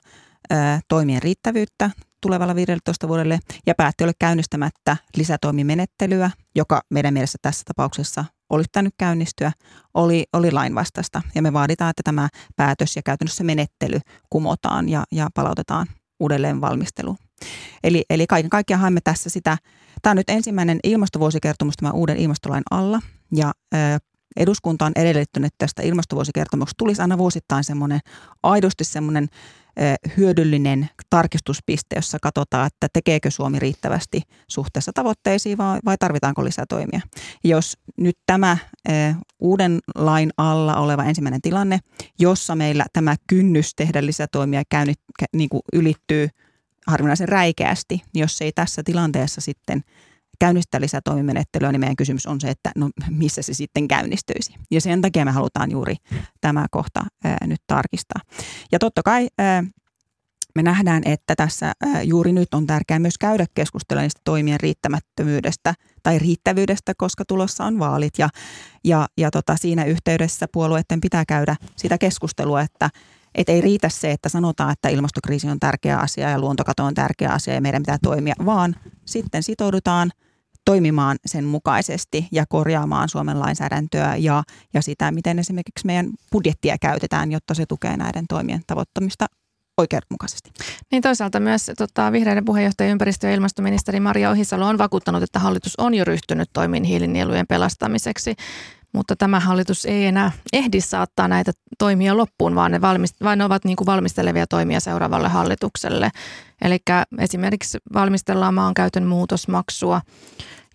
toimien 0.88 1.22
riittävyyttä 1.22 1.90
tulevalle 2.22 2.54
15 2.54 3.08
vuodelle 3.08 3.38
ja 3.66 3.74
päätti 3.74 4.04
olla 4.04 4.12
käynnistämättä 4.18 4.96
lisätoimimenettelyä, 5.16 6.30
joka 6.54 6.80
meidän 6.90 7.14
mielestä 7.14 7.38
tässä 7.42 7.62
tapauksessa 7.64 8.24
olisi 8.50 8.68
pitänyt 8.68 8.94
käynnistyä, 8.98 9.52
oli, 9.94 10.24
oli 10.32 10.50
lainvastaista. 10.50 11.22
Ja 11.34 11.42
me 11.42 11.52
vaaditaan, 11.52 11.90
että 11.90 12.02
tämä 12.04 12.28
päätös 12.56 12.96
ja 12.96 13.02
käytännössä 13.02 13.44
menettely 13.44 14.00
kumotaan 14.30 14.88
ja, 14.88 15.04
ja 15.12 15.28
palautetaan 15.34 15.86
uudelleen 16.20 16.60
valmisteluun. 16.60 17.16
Eli, 17.84 18.04
eli 18.10 18.26
kaiken 18.26 18.50
kaikkiaan 18.50 18.80
haemme 18.80 19.00
tässä 19.04 19.30
sitä, 19.30 19.58
tämä 20.02 20.10
on 20.10 20.16
nyt 20.16 20.30
ensimmäinen 20.30 20.80
ilmastovuosikertomus 20.84 21.76
tämän 21.76 21.94
uuden 21.94 22.16
ilmastolain 22.16 22.62
alla 22.70 23.00
ja 23.34 23.52
eduskunta 24.36 24.86
on 24.86 24.92
edellyttänyt, 24.96 25.46
että 25.46 25.58
tästä 25.58 25.82
ilmastovuosikertomuksesta 25.82 26.78
tulisi 26.78 27.02
aina 27.02 27.18
vuosittain 27.18 27.64
semmoinen 27.64 28.00
aidosti 28.42 28.84
semmoinen 28.84 29.28
hyödyllinen 30.16 30.88
tarkistuspiste, 31.10 31.96
jossa 31.96 32.18
katsotaan, 32.22 32.66
että 32.66 32.86
tekeekö 32.92 33.30
Suomi 33.30 33.58
riittävästi 33.58 34.22
suhteessa 34.48 34.92
tavoitteisiin 34.94 35.58
vai, 35.58 35.78
vai 35.84 35.96
tarvitaanko 35.98 36.44
lisätoimia. 36.44 37.00
Jos 37.44 37.78
nyt 37.96 38.18
tämä 38.26 38.56
uuden 39.40 39.78
lain 39.94 40.30
alla 40.36 40.76
oleva 40.76 41.04
ensimmäinen 41.04 41.40
tilanne, 41.42 41.78
jossa 42.18 42.56
meillä 42.56 42.86
tämä 42.92 43.16
kynnys 43.26 43.74
tehdä 43.74 44.06
lisätoimia 44.06 44.62
käynyt, 44.68 44.98
niin 45.36 45.48
kuin 45.48 45.62
ylittyy 45.72 46.28
harvinaisen 46.86 47.28
räikeästi, 47.28 48.02
niin 48.14 48.20
jos 48.20 48.40
ei 48.40 48.52
tässä 48.52 48.82
tilanteessa 48.82 49.40
sitten 49.40 49.82
käynnistää 50.40 50.80
lisätoimimenettelyä, 50.80 51.72
niin 51.72 51.80
meidän 51.80 51.96
kysymys 51.96 52.26
on 52.26 52.40
se, 52.40 52.50
että 52.50 52.70
no 52.76 52.90
missä 53.10 53.42
se 53.42 53.54
sitten 53.54 53.88
käynnistyisi. 53.88 54.54
Ja 54.70 54.80
sen 54.80 55.02
takia 55.02 55.24
me 55.24 55.30
halutaan 55.30 55.70
juuri 55.70 55.96
tämä 56.40 56.66
kohta 56.70 57.00
ää, 57.24 57.38
nyt 57.46 57.60
tarkistaa. 57.66 58.20
Ja 58.72 58.78
totta 58.78 59.02
kai 59.02 59.28
ää, 59.38 59.64
me 60.54 60.62
nähdään, 60.62 61.02
että 61.04 61.36
tässä 61.36 61.66
ää, 61.66 62.02
juuri 62.02 62.32
nyt 62.32 62.54
on 62.54 62.66
tärkeää 62.66 62.98
myös 62.98 63.18
käydä 63.18 63.46
keskustelua 63.54 64.02
niistä 64.02 64.20
toimien 64.24 64.60
riittämättömyydestä 64.60 65.74
tai 66.02 66.18
riittävyydestä, 66.18 66.92
koska 66.96 67.24
tulossa 67.24 67.64
on 67.64 67.78
vaalit. 67.78 68.14
Ja, 68.18 68.28
ja, 68.84 69.08
ja 69.16 69.30
tota, 69.30 69.56
siinä 69.56 69.84
yhteydessä 69.84 70.46
puolueiden 70.52 71.00
pitää 71.00 71.24
käydä 71.24 71.56
sitä 71.76 71.98
keskustelua, 71.98 72.60
että 72.60 72.90
et 73.34 73.48
ei 73.48 73.60
riitä 73.60 73.88
se, 73.88 74.10
että 74.10 74.28
sanotaan, 74.28 74.72
että 74.72 74.88
ilmastokriisi 74.88 75.48
on 75.48 75.60
tärkeä 75.60 75.98
asia 75.98 76.30
ja 76.30 76.38
luontokato 76.38 76.84
on 76.84 76.94
tärkeä 76.94 77.30
asia 77.30 77.54
ja 77.54 77.60
meidän 77.60 77.82
pitää 77.82 77.98
toimia, 78.02 78.34
vaan 78.46 78.76
sitten 79.04 79.42
sitoudutaan– 79.42 80.10
toimimaan 80.64 81.18
sen 81.26 81.44
mukaisesti 81.44 82.28
ja 82.32 82.44
korjaamaan 82.48 83.08
Suomen 83.08 83.40
lainsäädäntöä 83.40 84.16
ja, 84.16 84.42
ja 84.74 84.82
sitä, 84.82 85.10
miten 85.10 85.38
esimerkiksi 85.38 85.86
meidän 85.86 86.10
budjettia 86.32 86.76
käytetään, 86.78 87.32
jotta 87.32 87.54
se 87.54 87.66
tukee 87.66 87.96
näiden 87.96 88.24
toimien 88.28 88.60
tavoittamista 88.66 89.26
oikeudenmukaisesti. 89.76 90.50
Niin 90.92 91.02
toisaalta 91.02 91.40
myös 91.40 91.70
tota, 91.78 92.12
vihreiden 92.12 92.44
puheenjohtaja 92.44 92.90
ympäristö- 92.90 93.26
ja 93.26 93.34
ilmastoministeri 93.34 94.00
Maria 94.00 94.30
Ohisalo 94.30 94.66
on 94.66 94.78
vakuuttanut, 94.78 95.22
että 95.22 95.38
hallitus 95.38 95.74
on 95.78 95.94
jo 95.94 96.04
ryhtynyt 96.04 96.50
toimiin 96.52 96.84
hiilinielujen 96.84 97.46
pelastamiseksi. 97.46 98.34
Mutta 98.92 99.16
tämä 99.16 99.40
hallitus 99.40 99.84
ei 99.84 100.06
enää 100.06 100.32
ehdi 100.52 100.80
saattaa 100.80 101.28
näitä 101.28 101.52
toimia 101.78 102.16
loppuun, 102.16 102.54
vaan 102.54 102.70
ne, 102.70 102.78
valmist- 102.78 103.24
vaan 103.24 103.38
ne 103.38 103.44
ovat 103.44 103.64
niin 103.64 103.76
kuin 103.76 103.86
valmistelevia 103.86 104.46
toimia 104.46 104.80
seuraavalle 104.80 105.28
hallitukselle. 105.28 106.10
Eli 106.62 106.78
esimerkiksi 107.18 107.78
valmistellaan 107.92 108.54
maankäytön 108.54 109.04
muutosmaksua 109.04 110.00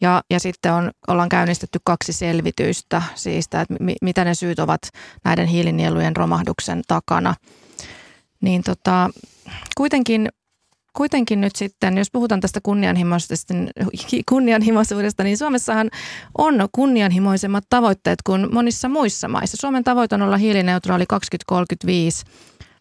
ja, 0.01 0.21
ja 0.29 0.39
sitten 0.39 0.73
on, 0.73 0.91
ollaan 1.07 1.29
käynnistetty 1.29 1.79
kaksi 1.83 2.13
selvitystä 2.13 3.01
siitä, 3.15 3.61
että 3.61 3.75
mi, 3.79 3.95
mitä 4.01 4.23
ne 4.23 4.35
syyt 4.35 4.59
ovat 4.59 4.81
näiden 5.23 5.47
hiilinielujen 5.47 6.15
romahduksen 6.15 6.81
takana. 6.87 7.35
Niin 8.41 8.63
tota, 8.63 9.09
kuitenkin 9.77 10.29
kuitenkin 10.97 11.41
nyt 11.41 11.55
sitten, 11.55 11.97
jos 11.97 12.11
puhutaan 12.11 12.41
tästä 12.41 12.59
kunnianhimoisuudesta, 12.63 13.53
kunnianhimoisuudesta, 14.29 15.23
niin 15.23 15.37
Suomessahan 15.37 15.89
on 16.37 16.69
kunnianhimoisemmat 16.71 17.63
tavoitteet 17.69 18.19
kuin 18.25 18.53
monissa 18.53 18.89
muissa 18.89 19.27
maissa. 19.27 19.57
Suomen 19.57 19.83
tavoite 19.83 20.15
on 20.15 20.21
olla 20.21 20.37
hiilineutraali 20.37 21.05
2035. 21.05 22.25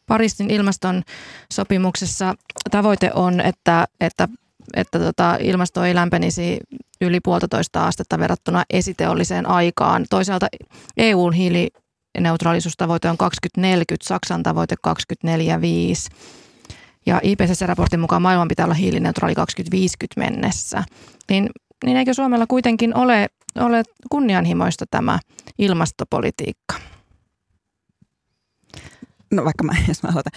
Pariisin 0.07 0.51
ilmaston 0.51 1.03
sopimuksessa 1.53 2.35
tavoite 2.71 3.11
on, 3.15 3.41
että, 3.41 3.87
että, 4.01 4.29
että 4.75 4.99
tota, 4.99 5.37
ilmasto 5.41 5.85
ei 5.85 5.95
lämpenisi 5.95 6.59
yli 7.01 7.21
puolitoista 7.21 7.87
astetta 7.87 8.19
verrattuna 8.19 8.65
esiteolliseen 8.71 9.47
aikaan. 9.47 10.05
Toisaalta 10.11 10.47
EUn 10.97 11.33
hiilineutraalisuustavoite 11.33 13.11
on 13.11 13.17
2040, 13.17 14.09
Saksan 14.09 14.43
tavoite 14.43 14.75
2045. 14.83 16.11
Ja 17.07 17.21
IPCC-raportin 17.23 18.01
mukaan 18.01 18.23
maailman 18.23 18.49
pitää 18.49 18.67
olla 18.67 18.75
hiilineutraali 18.75 19.35
2050 19.35 20.21
mennessä. 20.21 20.85
Niin, 21.31 21.51
niin 21.85 21.97
eikö 21.97 22.15
Suomella 22.15 22.47
kuitenkin 22.47 22.97
ole, 22.97 23.29
ole 23.59 23.83
kunnianhimoista 24.11 24.85
tämä 24.91 25.19
ilmastopolitiikka? 25.59 26.75
No 29.31 29.45
vaikka 29.45 29.65
mä, 29.65 29.73
jos 29.89 30.03
mä 30.03 30.09
aloitan. 30.09 30.33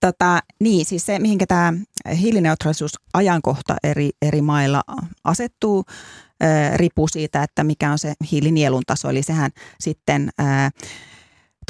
Tota, 0.00 0.40
niin, 0.60 0.86
siis 0.86 1.06
se, 1.06 1.18
mihinkä 1.18 1.46
tämä 1.46 1.72
hiilineutraalisuusajankohta 2.20 3.76
eri, 3.82 4.10
eri 4.22 4.42
mailla 4.42 4.82
asettuu, 5.24 5.84
riippuu 6.74 7.08
siitä, 7.08 7.42
että 7.42 7.64
mikä 7.64 7.92
on 7.92 7.98
se 7.98 8.14
hiilinielun 8.32 8.82
taso. 8.86 9.10
Eli 9.10 9.22
sehän 9.22 9.50
sitten 9.80 10.30
ää, 10.38 10.70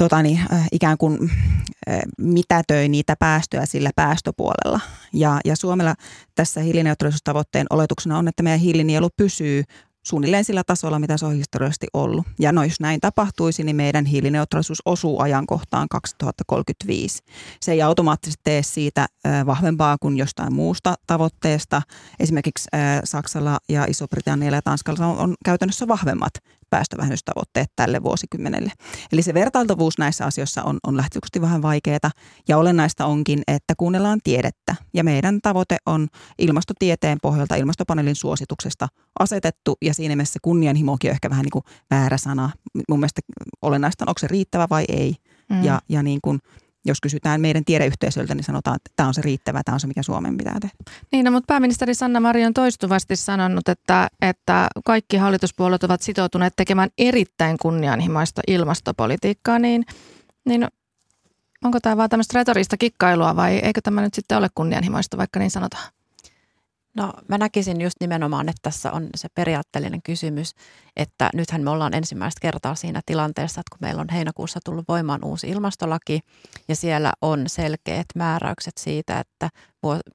tota 0.01 0.21
niin, 0.21 0.39
ikään 0.71 0.97
kuin 0.97 1.31
mitätöi 2.17 2.89
niitä 2.89 3.15
päästöjä 3.19 3.65
sillä 3.65 3.89
päästöpuolella. 3.95 4.79
Ja, 5.13 5.39
ja 5.45 5.55
Suomella 5.55 5.95
tässä 6.35 6.61
hiilineutraalisuustavoitteen 6.61 7.67
oletuksena 7.69 8.17
on, 8.17 8.27
että 8.27 8.43
meidän 8.43 8.59
hiilinielu 8.59 9.09
pysyy 9.17 9.63
suunnilleen 10.03 10.43
sillä 10.43 10.63
tasolla, 10.67 10.99
mitä 10.99 11.17
se 11.17 11.25
on 11.25 11.35
historiallisesti 11.35 11.87
ollut. 11.93 12.27
Ja 12.39 12.51
no 12.51 12.63
jos 12.63 12.79
näin 12.79 12.99
tapahtuisi, 12.99 13.63
niin 13.63 13.75
meidän 13.75 14.05
hiilineutraalisuus 14.05 14.81
osuu 14.85 15.19
ajankohtaan 15.19 15.87
2035. 15.91 17.23
Se 17.61 17.71
ei 17.71 17.81
automaattisesti 17.81 18.41
tee 18.43 18.63
siitä 18.63 19.07
vahvempaa 19.45 19.97
kuin 20.01 20.17
jostain 20.17 20.53
muusta 20.53 20.95
tavoitteesta. 21.07 21.81
Esimerkiksi 22.19 22.69
Saksalla 23.03 23.59
ja 23.69 23.85
Iso-Britannialla 23.85 24.57
ja 24.57 24.61
Tanskalla 24.61 25.07
on, 25.07 25.33
käytännössä 25.45 25.87
vahvemmat 25.87 26.33
päästövähennystavoitteet 26.71 27.67
tälle 27.75 28.03
vuosikymmenelle. 28.03 28.71
Eli 29.11 29.21
se 29.21 29.33
vertailtavuus 29.33 29.97
näissä 29.97 30.25
asioissa 30.25 30.63
on, 30.63 30.79
on 30.87 30.97
lähtökohtaisesti 30.97 31.41
vähän 31.41 31.61
vaikeaa 31.61 32.11
ja 32.47 32.57
olennaista 32.57 33.05
onkin, 33.05 33.41
että 33.47 33.73
kuunnellaan 33.77 34.19
tiedettä 34.23 34.75
ja 34.93 35.03
meidän 35.03 35.39
tavoite 35.41 35.77
on 35.85 36.07
ilmastotieteen 36.37 37.17
pohjalta 37.21 37.55
ilmastopaneelin 37.55 38.15
suosituksesta 38.15 38.87
asetettu 39.19 39.77
ja 39.81 39.93
siinä 39.93 40.15
mielessä 40.15 40.39
kunnianhimokin 40.41 41.09
on 41.09 41.13
ehkä 41.13 41.29
vähän 41.29 41.43
niin 41.43 41.51
kuin 41.51 41.63
väärä 41.91 42.17
sana. 42.17 42.49
Mun 42.89 42.99
mielestä 42.99 43.21
olennaista 43.61 44.03
on, 44.03 44.09
onko 44.09 44.19
se 44.19 44.27
riittävä 44.27 44.67
vai 44.69 44.85
ei. 44.87 45.15
Mm. 45.49 45.63
Ja, 45.63 45.81
ja 45.89 46.03
niin 46.03 46.19
kuin 46.23 46.39
jos 46.85 47.01
kysytään 47.01 47.41
meidän 47.41 47.65
tiedeyhteisöltä, 47.65 48.35
niin 48.35 48.43
sanotaan, 48.43 48.75
että 48.75 48.91
tämä 48.95 49.07
on 49.07 49.13
se 49.13 49.21
riittävä, 49.21 49.61
tämä 49.65 49.73
on 49.73 49.79
se, 49.79 49.87
mikä 49.87 50.03
Suomen 50.03 50.37
pitää 50.37 50.57
tehdä. 50.61 50.75
Niin, 51.11 51.25
no, 51.25 51.31
mutta 51.31 51.47
pääministeri 51.47 51.93
Sanna 51.93 52.19
Marin 52.19 52.47
on 52.47 52.53
toistuvasti 52.53 53.15
sanonut, 53.15 53.69
että, 53.69 54.07
että 54.21 54.67
kaikki 54.85 55.17
hallituspuolet 55.17 55.83
ovat 55.83 56.01
sitoutuneet 56.01 56.53
tekemään 56.55 56.89
erittäin 56.97 57.57
kunnianhimoista 57.61 58.41
ilmastopolitiikkaa, 58.47 59.59
niin, 59.59 59.85
niin 60.45 60.67
onko 61.63 61.79
tämä 61.79 61.97
vaan 61.97 62.09
tämmöistä 62.09 62.39
retorista 62.39 62.77
kikkailua 62.77 63.35
vai 63.35 63.57
eikö 63.57 63.81
tämä 63.81 64.01
nyt 64.01 64.13
sitten 64.13 64.37
ole 64.37 64.47
kunnianhimoista, 64.55 65.17
vaikka 65.17 65.39
niin 65.39 65.51
sanotaan? 65.51 66.00
No 66.93 67.13
mä 67.27 67.37
näkisin 67.37 67.81
just 67.81 67.95
nimenomaan, 68.01 68.49
että 68.49 68.59
tässä 68.61 68.91
on 68.91 69.09
se 69.15 69.27
periaatteellinen 69.35 70.01
kysymys, 70.01 70.55
että 70.95 71.29
nythän 71.33 71.63
me 71.63 71.69
ollaan 71.69 71.93
ensimmäistä 71.93 72.39
kertaa 72.41 72.75
siinä 72.75 73.01
tilanteessa, 73.05 73.61
että 73.61 73.75
kun 73.77 73.87
meillä 73.87 74.01
on 74.01 74.09
heinäkuussa 74.09 74.59
tullut 74.65 74.87
voimaan 74.87 75.25
uusi 75.25 75.49
ilmastolaki 75.49 76.19
ja 76.67 76.75
siellä 76.75 77.13
on 77.21 77.49
selkeät 77.49 78.05
määräykset 78.15 78.77
siitä, 78.77 79.19
että 79.19 79.49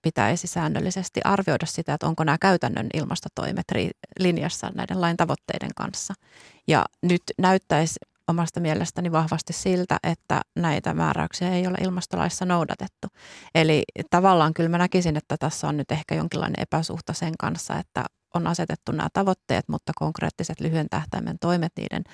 pitäisi 0.02 0.46
säännöllisesti 0.46 1.20
arvioida 1.24 1.66
sitä, 1.66 1.94
että 1.94 2.06
onko 2.06 2.24
nämä 2.24 2.38
käytännön 2.38 2.86
ilmastotoimet 2.94 3.66
linjassa 4.18 4.70
näiden 4.74 5.00
lain 5.00 5.16
tavoitteiden 5.16 5.74
kanssa. 5.76 6.14
Ja 6.68 6.84
nyt 7.02 7.22
näyttäisi 7.38 7.98
omasta 8.28 8.60
mielestäni 8.60 9.12
vahvasti 9.12 9.52
siltä, 9.52 9.98
että 10.02 10.40
näitä 10.56 10.94
määräyksiä 10.94 11.50
ei 11.50 11.66
ole 11.66 11.78
ilmastolaissa 11.80 12.44
noudatettu. 12.44 13.08
Eli 13.54 13.82
tavallaan 14.10 14.54
kyllä 14.54 14.68
mä 14.68 14.78
näkisin, 14.78 15.16
että 15.16 15.36
tässä 15.36 15.68
on 15.68 15.76
nyt 15.76 15.92
ehkä 15.92 16.14
jonkinlainen 16.14 16.62
epäsuhta 16.62 17.12
sen 17.12 17.32
kanssa, 17.38 17.78
että 17.78 18.04
on 18.34 18.46
asetettu 18.46 18.92
nämä 18.92 19.08
tavoitteet, 19.12 19.68
mutta 19.68 19.92
konkreettiset 19.96 20.60
lyhyen 20.60 20.86
tähtäimen 20.90 21.38
toimet 21.40 21.72
niiden 21.76 22.04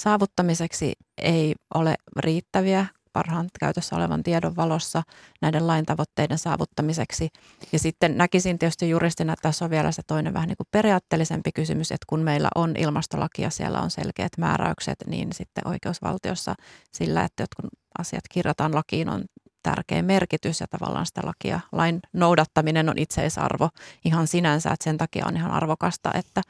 saavuttamiseksi 0.00 0.92
ei 1.18 1.54
ole 1.74 1.94
riittäviä 2.16 2.86
parhaan 3.12 3.48
käytössä 3.60 3.96
olevan 3.96 4.22
tiedon 4.22 4.56
valossa 4.56 5.02
näiden 5.42 5.66
lain 5.66 5.86
tavoitteiden 5.86 6.38
saavuttamiseksi. 6.38 7.28
Ja 7.72 7.78
sitten 7.78 8.16
näkisin 8.16 8.58
tietysti 8.58 8.90
juristina, 8.90 9.32
että 9.32 9.42
tässä 9.42 9.64
on 9.64 9.70
vielä 9.70 9.92
se 9.92 10.02
toinen 10.06 10.34
vähän 10.34 10.48
niin 10.48 10.56
kuin 10.56 10.68
periaatteellisempi 10.70 11.52
kysymys, 11.52 11.92
että 11.92 12.06
kun 12.06 12.20
meillä 12.20 12.48
on 12.54 12.76
ilmastolaki 12.76 13.42
ja 13.42 13.50
siellä 13.50 13.80
on 13.80 13.90
selkeät 13.90 14.32
määräykset, 14.38 14.98
niin 15.06 15.28
sitten 15.32 15.68
oikeusvaltiossa 15.68 16.54
sillä, 16.92 17.24
että 17.24 17.42
jotkut 17.42 17.66
asiat 17.98 18.24
kirjataan 18.30 18.74
lakiin 18.74 19.08
on 19.08 19.24
tärkeä 19.62 20.02
merkitys 20.02 20.60
ja 20.60 20.66
tavallaan 20.70 21.06
sitä 21.06 21.20
lakia, 21.24 21.60
lain 21.72 22.00
noudattaminen 22.12 22.88
on 22.88 22.98
itseisarvo 22.98 23.68
ihan 24.04 24.26
sinänsä, 24.26 24.70
että 24.70 24.84
sen 24.84 24.98
takia 24.98 25.26
on 25.26 25.36
ihan 25.36 25.50
arvokasta, 25.50 26.10
että 26.14 26.42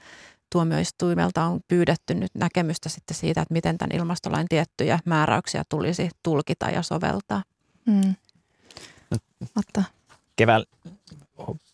tuomioistuimelta 0.52 1.44
on 1.44 1.60
pyydetty 1.68 2.14
nyt 2.14 2.34
näkemystä 2.34 2.88
sitten 2.88 3.16
siitä, 3.16 3.42
että 3.42 3.54
miten 3.54 3.78
tämän 3.78 3.96
ilmastolain 3.96 4.46
tiettyjä 4.48 4.98
määräyksiä 5.04 5.62
tulisi 5.68 6.10
tulkita 6.22 6.70
ja 6.70 6.82
soveltaa. 6.82 7.42
Mm. 7.86 8.14
Otta. 9.56 9.82
keväällä 10.36 10.66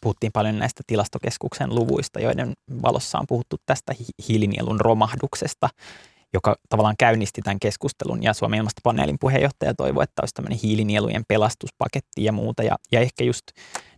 puhuttiin 0.01 0.33
paljon 0.33 0.59
näistä 0.59 0.83
tilastokeskuksen 0.87 1.75
luvuista, 1.75 2.21
joiden 2.21 2.53
valossa 2.83 3.19
on 3.19 3.27
puhuttu 3.29 3.57
tästä 3.67 3.95
hiilinielun 4.29 4.81
romahduksesta, 4.81 5.69
joka 6.33 6.57
tavallaan 6.69 6.97
käynnisti 6.99 7.43
tämän 7.43 7.61
keskustelun 7.61 8.23
ja 8.23 8.35
Suomen 8.35 8.59
ilmastopaneelin 8.59 9.17
puheenjohtaja 9.21 9.75
toivoi, 9.75 10.05
että 10.05 10.23
olisi 10.23 10.35
tämmöinen 10.35 10.59
hiilinielujen 10.63 11.25
pelastuspaketti 11.29 12.25
ja 12.25 12.33
muuta. 12.33 12.63
Ja, 12.63 12.77
ja 12.93 13.01
ehkä 13.01 13.25
just 13.25 13.45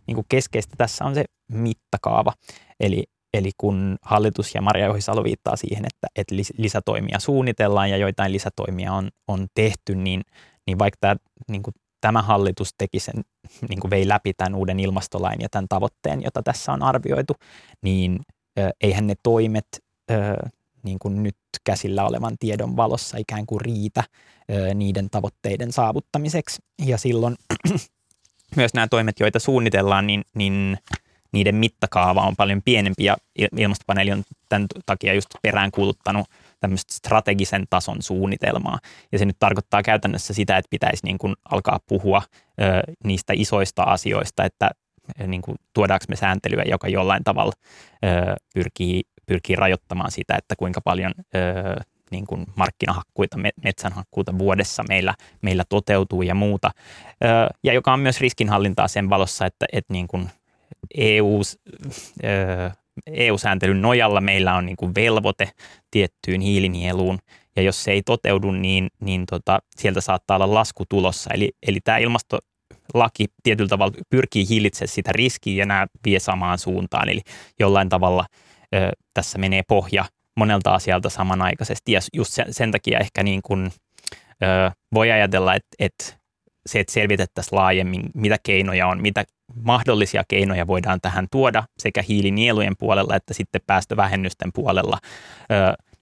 niin 0.07 0.15
kuin 0.15 0.25
keskeistä 0.29 0.73
tässä 0.77 1.05
on 1.05 1.15
se 1.15 1.25
mittakaava. 1.51 2.33
Eli, 2.79 3.03
eli 3.37 3.51
kun 3.57 3.97
hallitus 4.01 4.55
ja 4.55 4.61
Maria 4.61 4.89
Ohisalo 4.89 5.23
viittaa 5.23 5.55
siihen, 5.55 5.85
että, 5.85 6.07
että 6.15 6.35
lisätoimia 6.57 7.19
suunnitellaan 7.19 7.89
ja 7.89 7.97
joitain 7.97 8.31
lisätoimia 8.31 8.93
on, 8.93 9.09
on 9.27 9.47
tehty, 9.53 9.95
niin, 9.95 10.21
niin 10.67 10.79
vaikka 10.79 10.97
tämä, 11.01 11.15
niin 11.47 11.63
kuin 11.63 11.73
tämä 12.01 12.21
hallitus 12.21 12.73
teki 12.77 12.99
sen, 12.99 13.23
niin 13.69 13.79
kuin 13.79 13.91
vei 13.91 14.07
läpi 14.07 14.33
tämän 14.33 14.55
uuden 14.55 14.79
ilmastolain 14.79 15.41
ja 15.41 15.49
tämän 15.49 15.67
tavoitteen, 15.69 16.23
jota 16.23 16.43
tässä 16.43 16.71
on 16.71 16.83
arvioitu, 16.83 17.33
niin 17.81 18.19
eihän 18.81 19.07
ne 19.07 19.13
toimet 19.23 19.67
niin 20.83 20.99
kuin 20.99 21.23
nyt 21.23 21.37
käsillä 21.63 22.05
olevan 22.05 22.37
tiedon 22.39 22.77
valossa 22.77 23.17
ikään 23.17 23.45
kuin 23.45 23.61
riitä 23.61 24.03
niiden 24.73 25.09
tavoitteiden 25.09 25.71
saavuttamiseksi. 25.71 26.61
Ja 26.85 26.97
silloin 26.97 27.35
myös 28.55 28.73
nämä 28.73 28.87
toimet, 28.87 29.19
joita 29.19 29.39
suunnitellaan, 29.39 30.07
niin, 30.07 30.23
niin 30.35 30.77
niiden 31.31 31.55
mittakaava 31.55 32.21
on 32.21 32.35
paljon 32.35 32.61
pienempi 32.65 33.03
ja 33.03 33.17
ilmastopaneeli 33.57 34.11
on 34.11 34.23
tämän 34.49 34.67
takia 34.85 35.13
just 35.13 35.29
peräänkuuluttanut 35.41 36.27
tämmöistä 36.59 36.93
strategisen 36.93 37.65
tason 37.69 38.01
suunnitelmaa. 38.01 38.79
Ja 39.11 39.19
se 39.19 39.25
nyt 39.25 39.35
tarkoittaa 39.39 39.83
käytännössä 39.83 40.33
sitä, 40.33 40.57
että 40.57 40.69
pitäisi 40.69 41.05
niin 41.05 41.17
kuin 41.17 41.35
alkaa 41.51 41.79
puhua 41.87 42.21
ö, 42.61 42.63
niistä 43.03 43.33
isoista 43.35 43.83
asioista, 43.83 44.43
että 44.43 44.71
niin 45.27 45.41
kuin 45.41 45.57
tuodaanko 45.73 46.05
me 46.09 46.15
sääntelyä, 46.15 46.63
joka 46.65 46.87
jollain 46.87 47.23
tavalla 47.23 47.53
ö, 48.05 48.35
pyrkii, 48.53 49.03
pyrkii 49.25 49.55
rajoittamaan 49.55 50.11
sitä, 50.11 50.35
että 50.35 50.55
kuinka 50.55 50.81
paljon 50.81 51.13
ö, 51.35 51.83
niin 52.11 52.27
kuin 52.27 52.45
markkinahakkuita, 52.55 53.37
metsänhakkuita 53.63 54.37
vuodessa 54.37 54.83
meillä, 54.89 55.13
meillä 55.41 55.63
toteutuu 55.69 56.21
ja 56.21 56.35
muuta. 56.35 56.71
Ö, 57.23 57.27
ja 57.63 57.73
joka 57.73 57.93
on 57.93 57.99
myös 57.99 58.21
riskinhallintaa 58.21 58.87
sen 58.87 59.09
valossa, 59.09 59.45
että, 59.45 59.65
että 59.73 59.93
niin 59.93 60.07
kuin 60.07 60.29
EU, 60.97 61.41
EU-sääntelyn 63.07 63.81
nojalla 63.81 64.21
meillä 64.21 64.55
on 64.55 64.65
niin 64.65 64.77
kuin 64.77 64.95
velvoite 64.95 65.51
tiettyyn 65.91 66.41
hiilinieluun, 66.41 67.19
ja 67.55 67.63
jos 67.63 67.83
se 67.83 67.91
ei 67.91 68.01
toteudu, 68.03 68.51
niin, 68.51 68.87
niin 69.01 69.25
tota, 69.25 69.59
sieltä 69.75 70.01
saattaa 70.01 70.37
olla 70.37 70.53
lasku 70.53 70.83
tulossa. 70.89 71.29
Eli, 71.33 71.51
eli 71.67 71.79
tämä 71.83 71.97
ilmastolaki 71.97 73.25
tietyllä 73.43 73.69
tavalla 73.69 73.93
pyrkii 74.09 74.49
hillitsemään 74.49 74.87
sitä 74.87 75.11
riskiä 75.11 75.55
ja 75.55 75.65
nämä 75.65 75.87
vie 76.05 76.19
samaan 76.19 76.57
suuntaan. 76.57 77.09
Eli 77.09 77.21
jollain 77.59 77.89
tavalla 77.89 78.25
ö, 78.75 78.91
tässä 79.13 79.37
menee 79.37 79.61
pohja 79.67 80.05
monelta 80.37 80.73
asialta 80.73 81.09
samanaikaisesti. 81.09 81.91
Ja 81.91 81.99
just 82.13 82.33
sen, 82.33 82.53
sen 82.53 82.71
takia 82.71 82.99
ehkä 82.99 83.23
niin 83.23 83.41
kuin, 83.41 83.71
ö, 84.43 84.71
voi 84.93 85.11
ajatella, 85.11 85.55
että, 85.55 85.69
että 85.79 86.16
se, 86.67 86.79
että 86.79 86.93
selvitettäisiin 86.93 87.57
laajemmin, 87.57 88.01
mitä 88.13 88.37
keinoja 88.43 88.87
on, 88.87 89.01
mitä 89.01 89.23
mahdollisia 89.63 90.23
keinoja 90.27 90.67
voidaan 90.67 91.01
tähän 91.01 91.27
tuoda 91.31 91.63
sekä 91.79 92.01
hiilinielujen 92.01 92.73
puolella 92.79 93.15
että 93.15 93.33
sitten 93.33 93.61
päästövähennysten 93.67 94.53
puolella, 94.53 94.97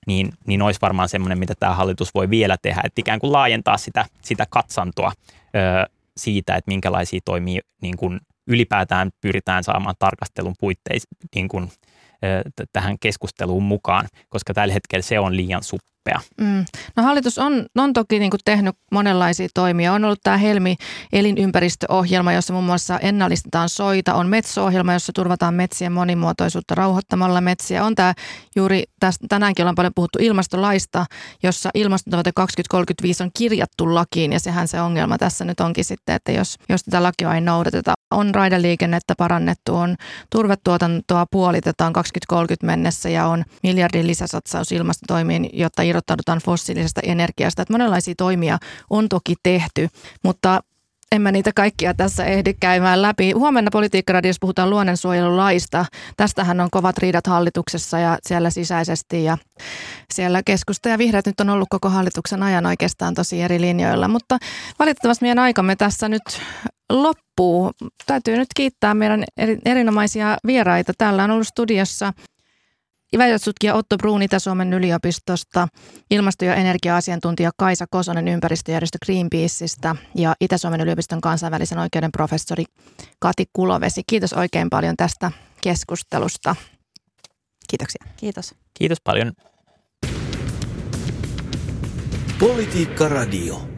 niin, 0.08 0.30
niin 0.47 0.62
olisi 0.62 0.82
varmaan 0.82 1.10
semmoinen, 1.10 1.39
mitä 1.39 1.54
tämä 1.60 1.73
hallitus 1.73 2.13
voi 2.13 2.30
vielä 2.30 2.58
tehdä, 2.62 2.82
että 2.84 3.01
ikään 3.01 3.19
kuin 3.19 3.34
laajentaa 3.34 3.78
sitä, 3.78 4.06
sitä 4.21 4.45
katsantoa 4.49 5.12
siitä, 6.17 6.56
että 6.56 6.71
minkälaisia 6.71 7.19
toimia 7.25 7.62
niin 7.82 7.97
kuin 7.97 8.19
ylipäätään 8.47 9.10
pyritään 9.21 9.63
saamaan 9.63 9.95
tarkastelun 9.99 10.56
puitteissa 10.60 11.10
niin 11.36 11.47
kuin, 11.47 11.69
tähän 12.73 12.97
keskusteluun 12.99 13.63
mukaan, 13.63 14.07
koska 14.29 14.53
tällä 14.53 14.73
hetkellä 14.73 15.03
se 15.03 15.19
on 15.19 15.38
liian 15.38 15.63
suppea. 15.63 16.19
Mm. 16.41 16.65
No 16.95 17.03
hallitus 17.03 17.38
on, 17.38 17.65
on 17.77 17.93
toki 17.93 18.19
niin 18.19 18.31
kuin 18.31 18.39
tehnyt 18.45 18.75
monenlaisia 18.91 19.47
toimia. 19.53 19.93
On 19.93 20.05
ollut 20.05 20.19
tämä 20.23 20.38
Helmi 20.38 20.75
elinympäristöohjelma, 21.13 22.33
jossa 22.33 22.53
muun 22.53 22.65
muassa 22.65 22.99
ennallistetaan 22.99 23.69
soita. 23.69 24.13
On 24.13 24.27
Metso-ohjelma, 24.27 24.93
jossa 24.93 25.13
turvataan 25.13 25.53
metsien 25.53 25.91
monimuotoisuutta 25.91 26.75
rauhoittamalla 26.75 27.41
metsiä. 27.41 27.85
On 27.85 27.95
tämä 27.95 28.13
juuri, 28.55 28.83
tästä, 28.99 29.25
tänäänkin 29.29 29.63
ollaan 29.63 29.75
paljon 29.75 29.93
puhuttu 29.95 30.19
ilmastolaista, 30.21 31.05
jossa 31.43 31.69
ilmastotavoite 31.73 32.31
2035 32.35 33.23
on 33.23 33.29
kirjattu 33.38 33.95
lakiin 33.95 34.33
ja 34.33 34.39
sehän 34.39 34.67
se 34.67 34.81
ongelma 34.81 35.17
tässä 35.17 35.45
nyt 35.45 35.59
onkin 35.59 35.85
sitten, 35.85 36.15
että 36.15 36.31
jos, 36.31 36.55
jos 36.69 36.83
tätä 36.83 37.03
lakia 37.03 37.35
ei 37.35 37.41
noudateta. 37.41 37.94
On 38.11 38.35
raideliikennettä 38.35 39.13
parannettu, 39.17 39.75
on 39.75 39.95
turvetuotantoa 40.29 41.25
puolitetaan 41.31 41.93
2030 41.93 42.65
mennessä 42.65 43.09
ja 43.09 43.27
on 43.27 43.43
miljardin 43.63 44.07
lisäsatsaus 44.07 44.71
ilmastotoimiin, 44.71 45.49
jotta 45.53 45.81
irrottaudutaan 45.81 46.39
fossiilisesta 46.45 47.01
energiasta. 47.03 47.61
Että 47.61 47.73
monenlaisia 47.73 48.13
toimia 48.17 48.57
on 48.89 49.09
toki 49.09 49.35
tehty, 49.43 49.89
mutta 50.23 50.61
en 51.11 51.21
mä 51.21 51.31
niitä 51.31 51.51
kaikkia 51.55 51.93
tässä 51.93 52.25
ehdi 52.25 52.53
käymään 52.53 53.01
läpi. 53.01 53.31
Huomenna 53.31 53.71
Politiikkaradiossa 53.71 54.39
puhutaan 54.41 54.69
luonnonsuojelulaista. 54.69 55.85
Tästähän 56.17 56.61
on 56.61 56.69
kovat 56.71 56.97
riidat 56.97 57.27
hallituksessa 57.27 57.99
ja 57.99 58.17
siellä 58.23 58.49
sisäisesti 58.49 59.23
ja 59.23 59.37
siellä 60.13 60.41
keskusta 60.45 60.89
ja 60.89 60.97
vihreät 60.97 61.25
nyt 61.25 61.39
on 61.39 61.49
ollut 61.49 61.67
koko 61.69 61.89
hallituksen 61.89 62.43
ajan 62.43 62.65
oikeastaan 62.65 63.13
tosi 63.13 63.41
eri 63.41 63.61
linjoilla. 63.61 64.07
Mutta 64.07 64.37
valitettavasti 64.79 65.25
meidän 65.25 65.39
aikamme 65.39 65.75
tässä 65.75 66.09
nyt 66.09 66.23
loppuu. 66.89 67.71
Täytyy 68.05 68.37
nyt 68.37 68.47
kiittää 68.55 68.93
meidän 68.93 69.23
erinomaisia 69.65 70.37
vieraita. 70.47 70.93
Täällä 70.97 71.23
on 71.23 71.31
ollut 71.31 71.47
studiossa 71.47 72.13
Väitöstutkija 73.17 73.75
Otto 73.75 73.97
Bruun 73.97 74.21
Itä-Suomen 74.21 74.73
yliopistosta, 74.73 75.67
ilmasto- 76.11 76.45
ja 76.45 76.55
energia-asiantuntija 76.55 77.51
Kaisa 77.57 77.85
Kosonen 77.89 78.27
ympäristöjärjestö 78.27 78.97
Greenpeaceista 79.05 79.95
ja 80.15 80.35
Itä-Suomen 80.41 80.81
yliopiston 80.81 81.21
kansainvälisen 81.21 81.77
oikeuden 81.77 82.11
professori 82.11 82.63
Kati 83.19 83.45
Kulovesi. 83.53 84.01
Kiitos 84.07 84.33
oikein 84.33 84.69
paljon 84.69 84.95
tästä 84.97 85.31
keskustelusta. 85.61 86.55
Kiitoksia. 87.69 88.05
Kiitos. 88.17 88.55
Kiitos 88.73 88.97
paljon. 89.03 89.31
Politiikka 92.39 93.09
Radio. 93.09 93.74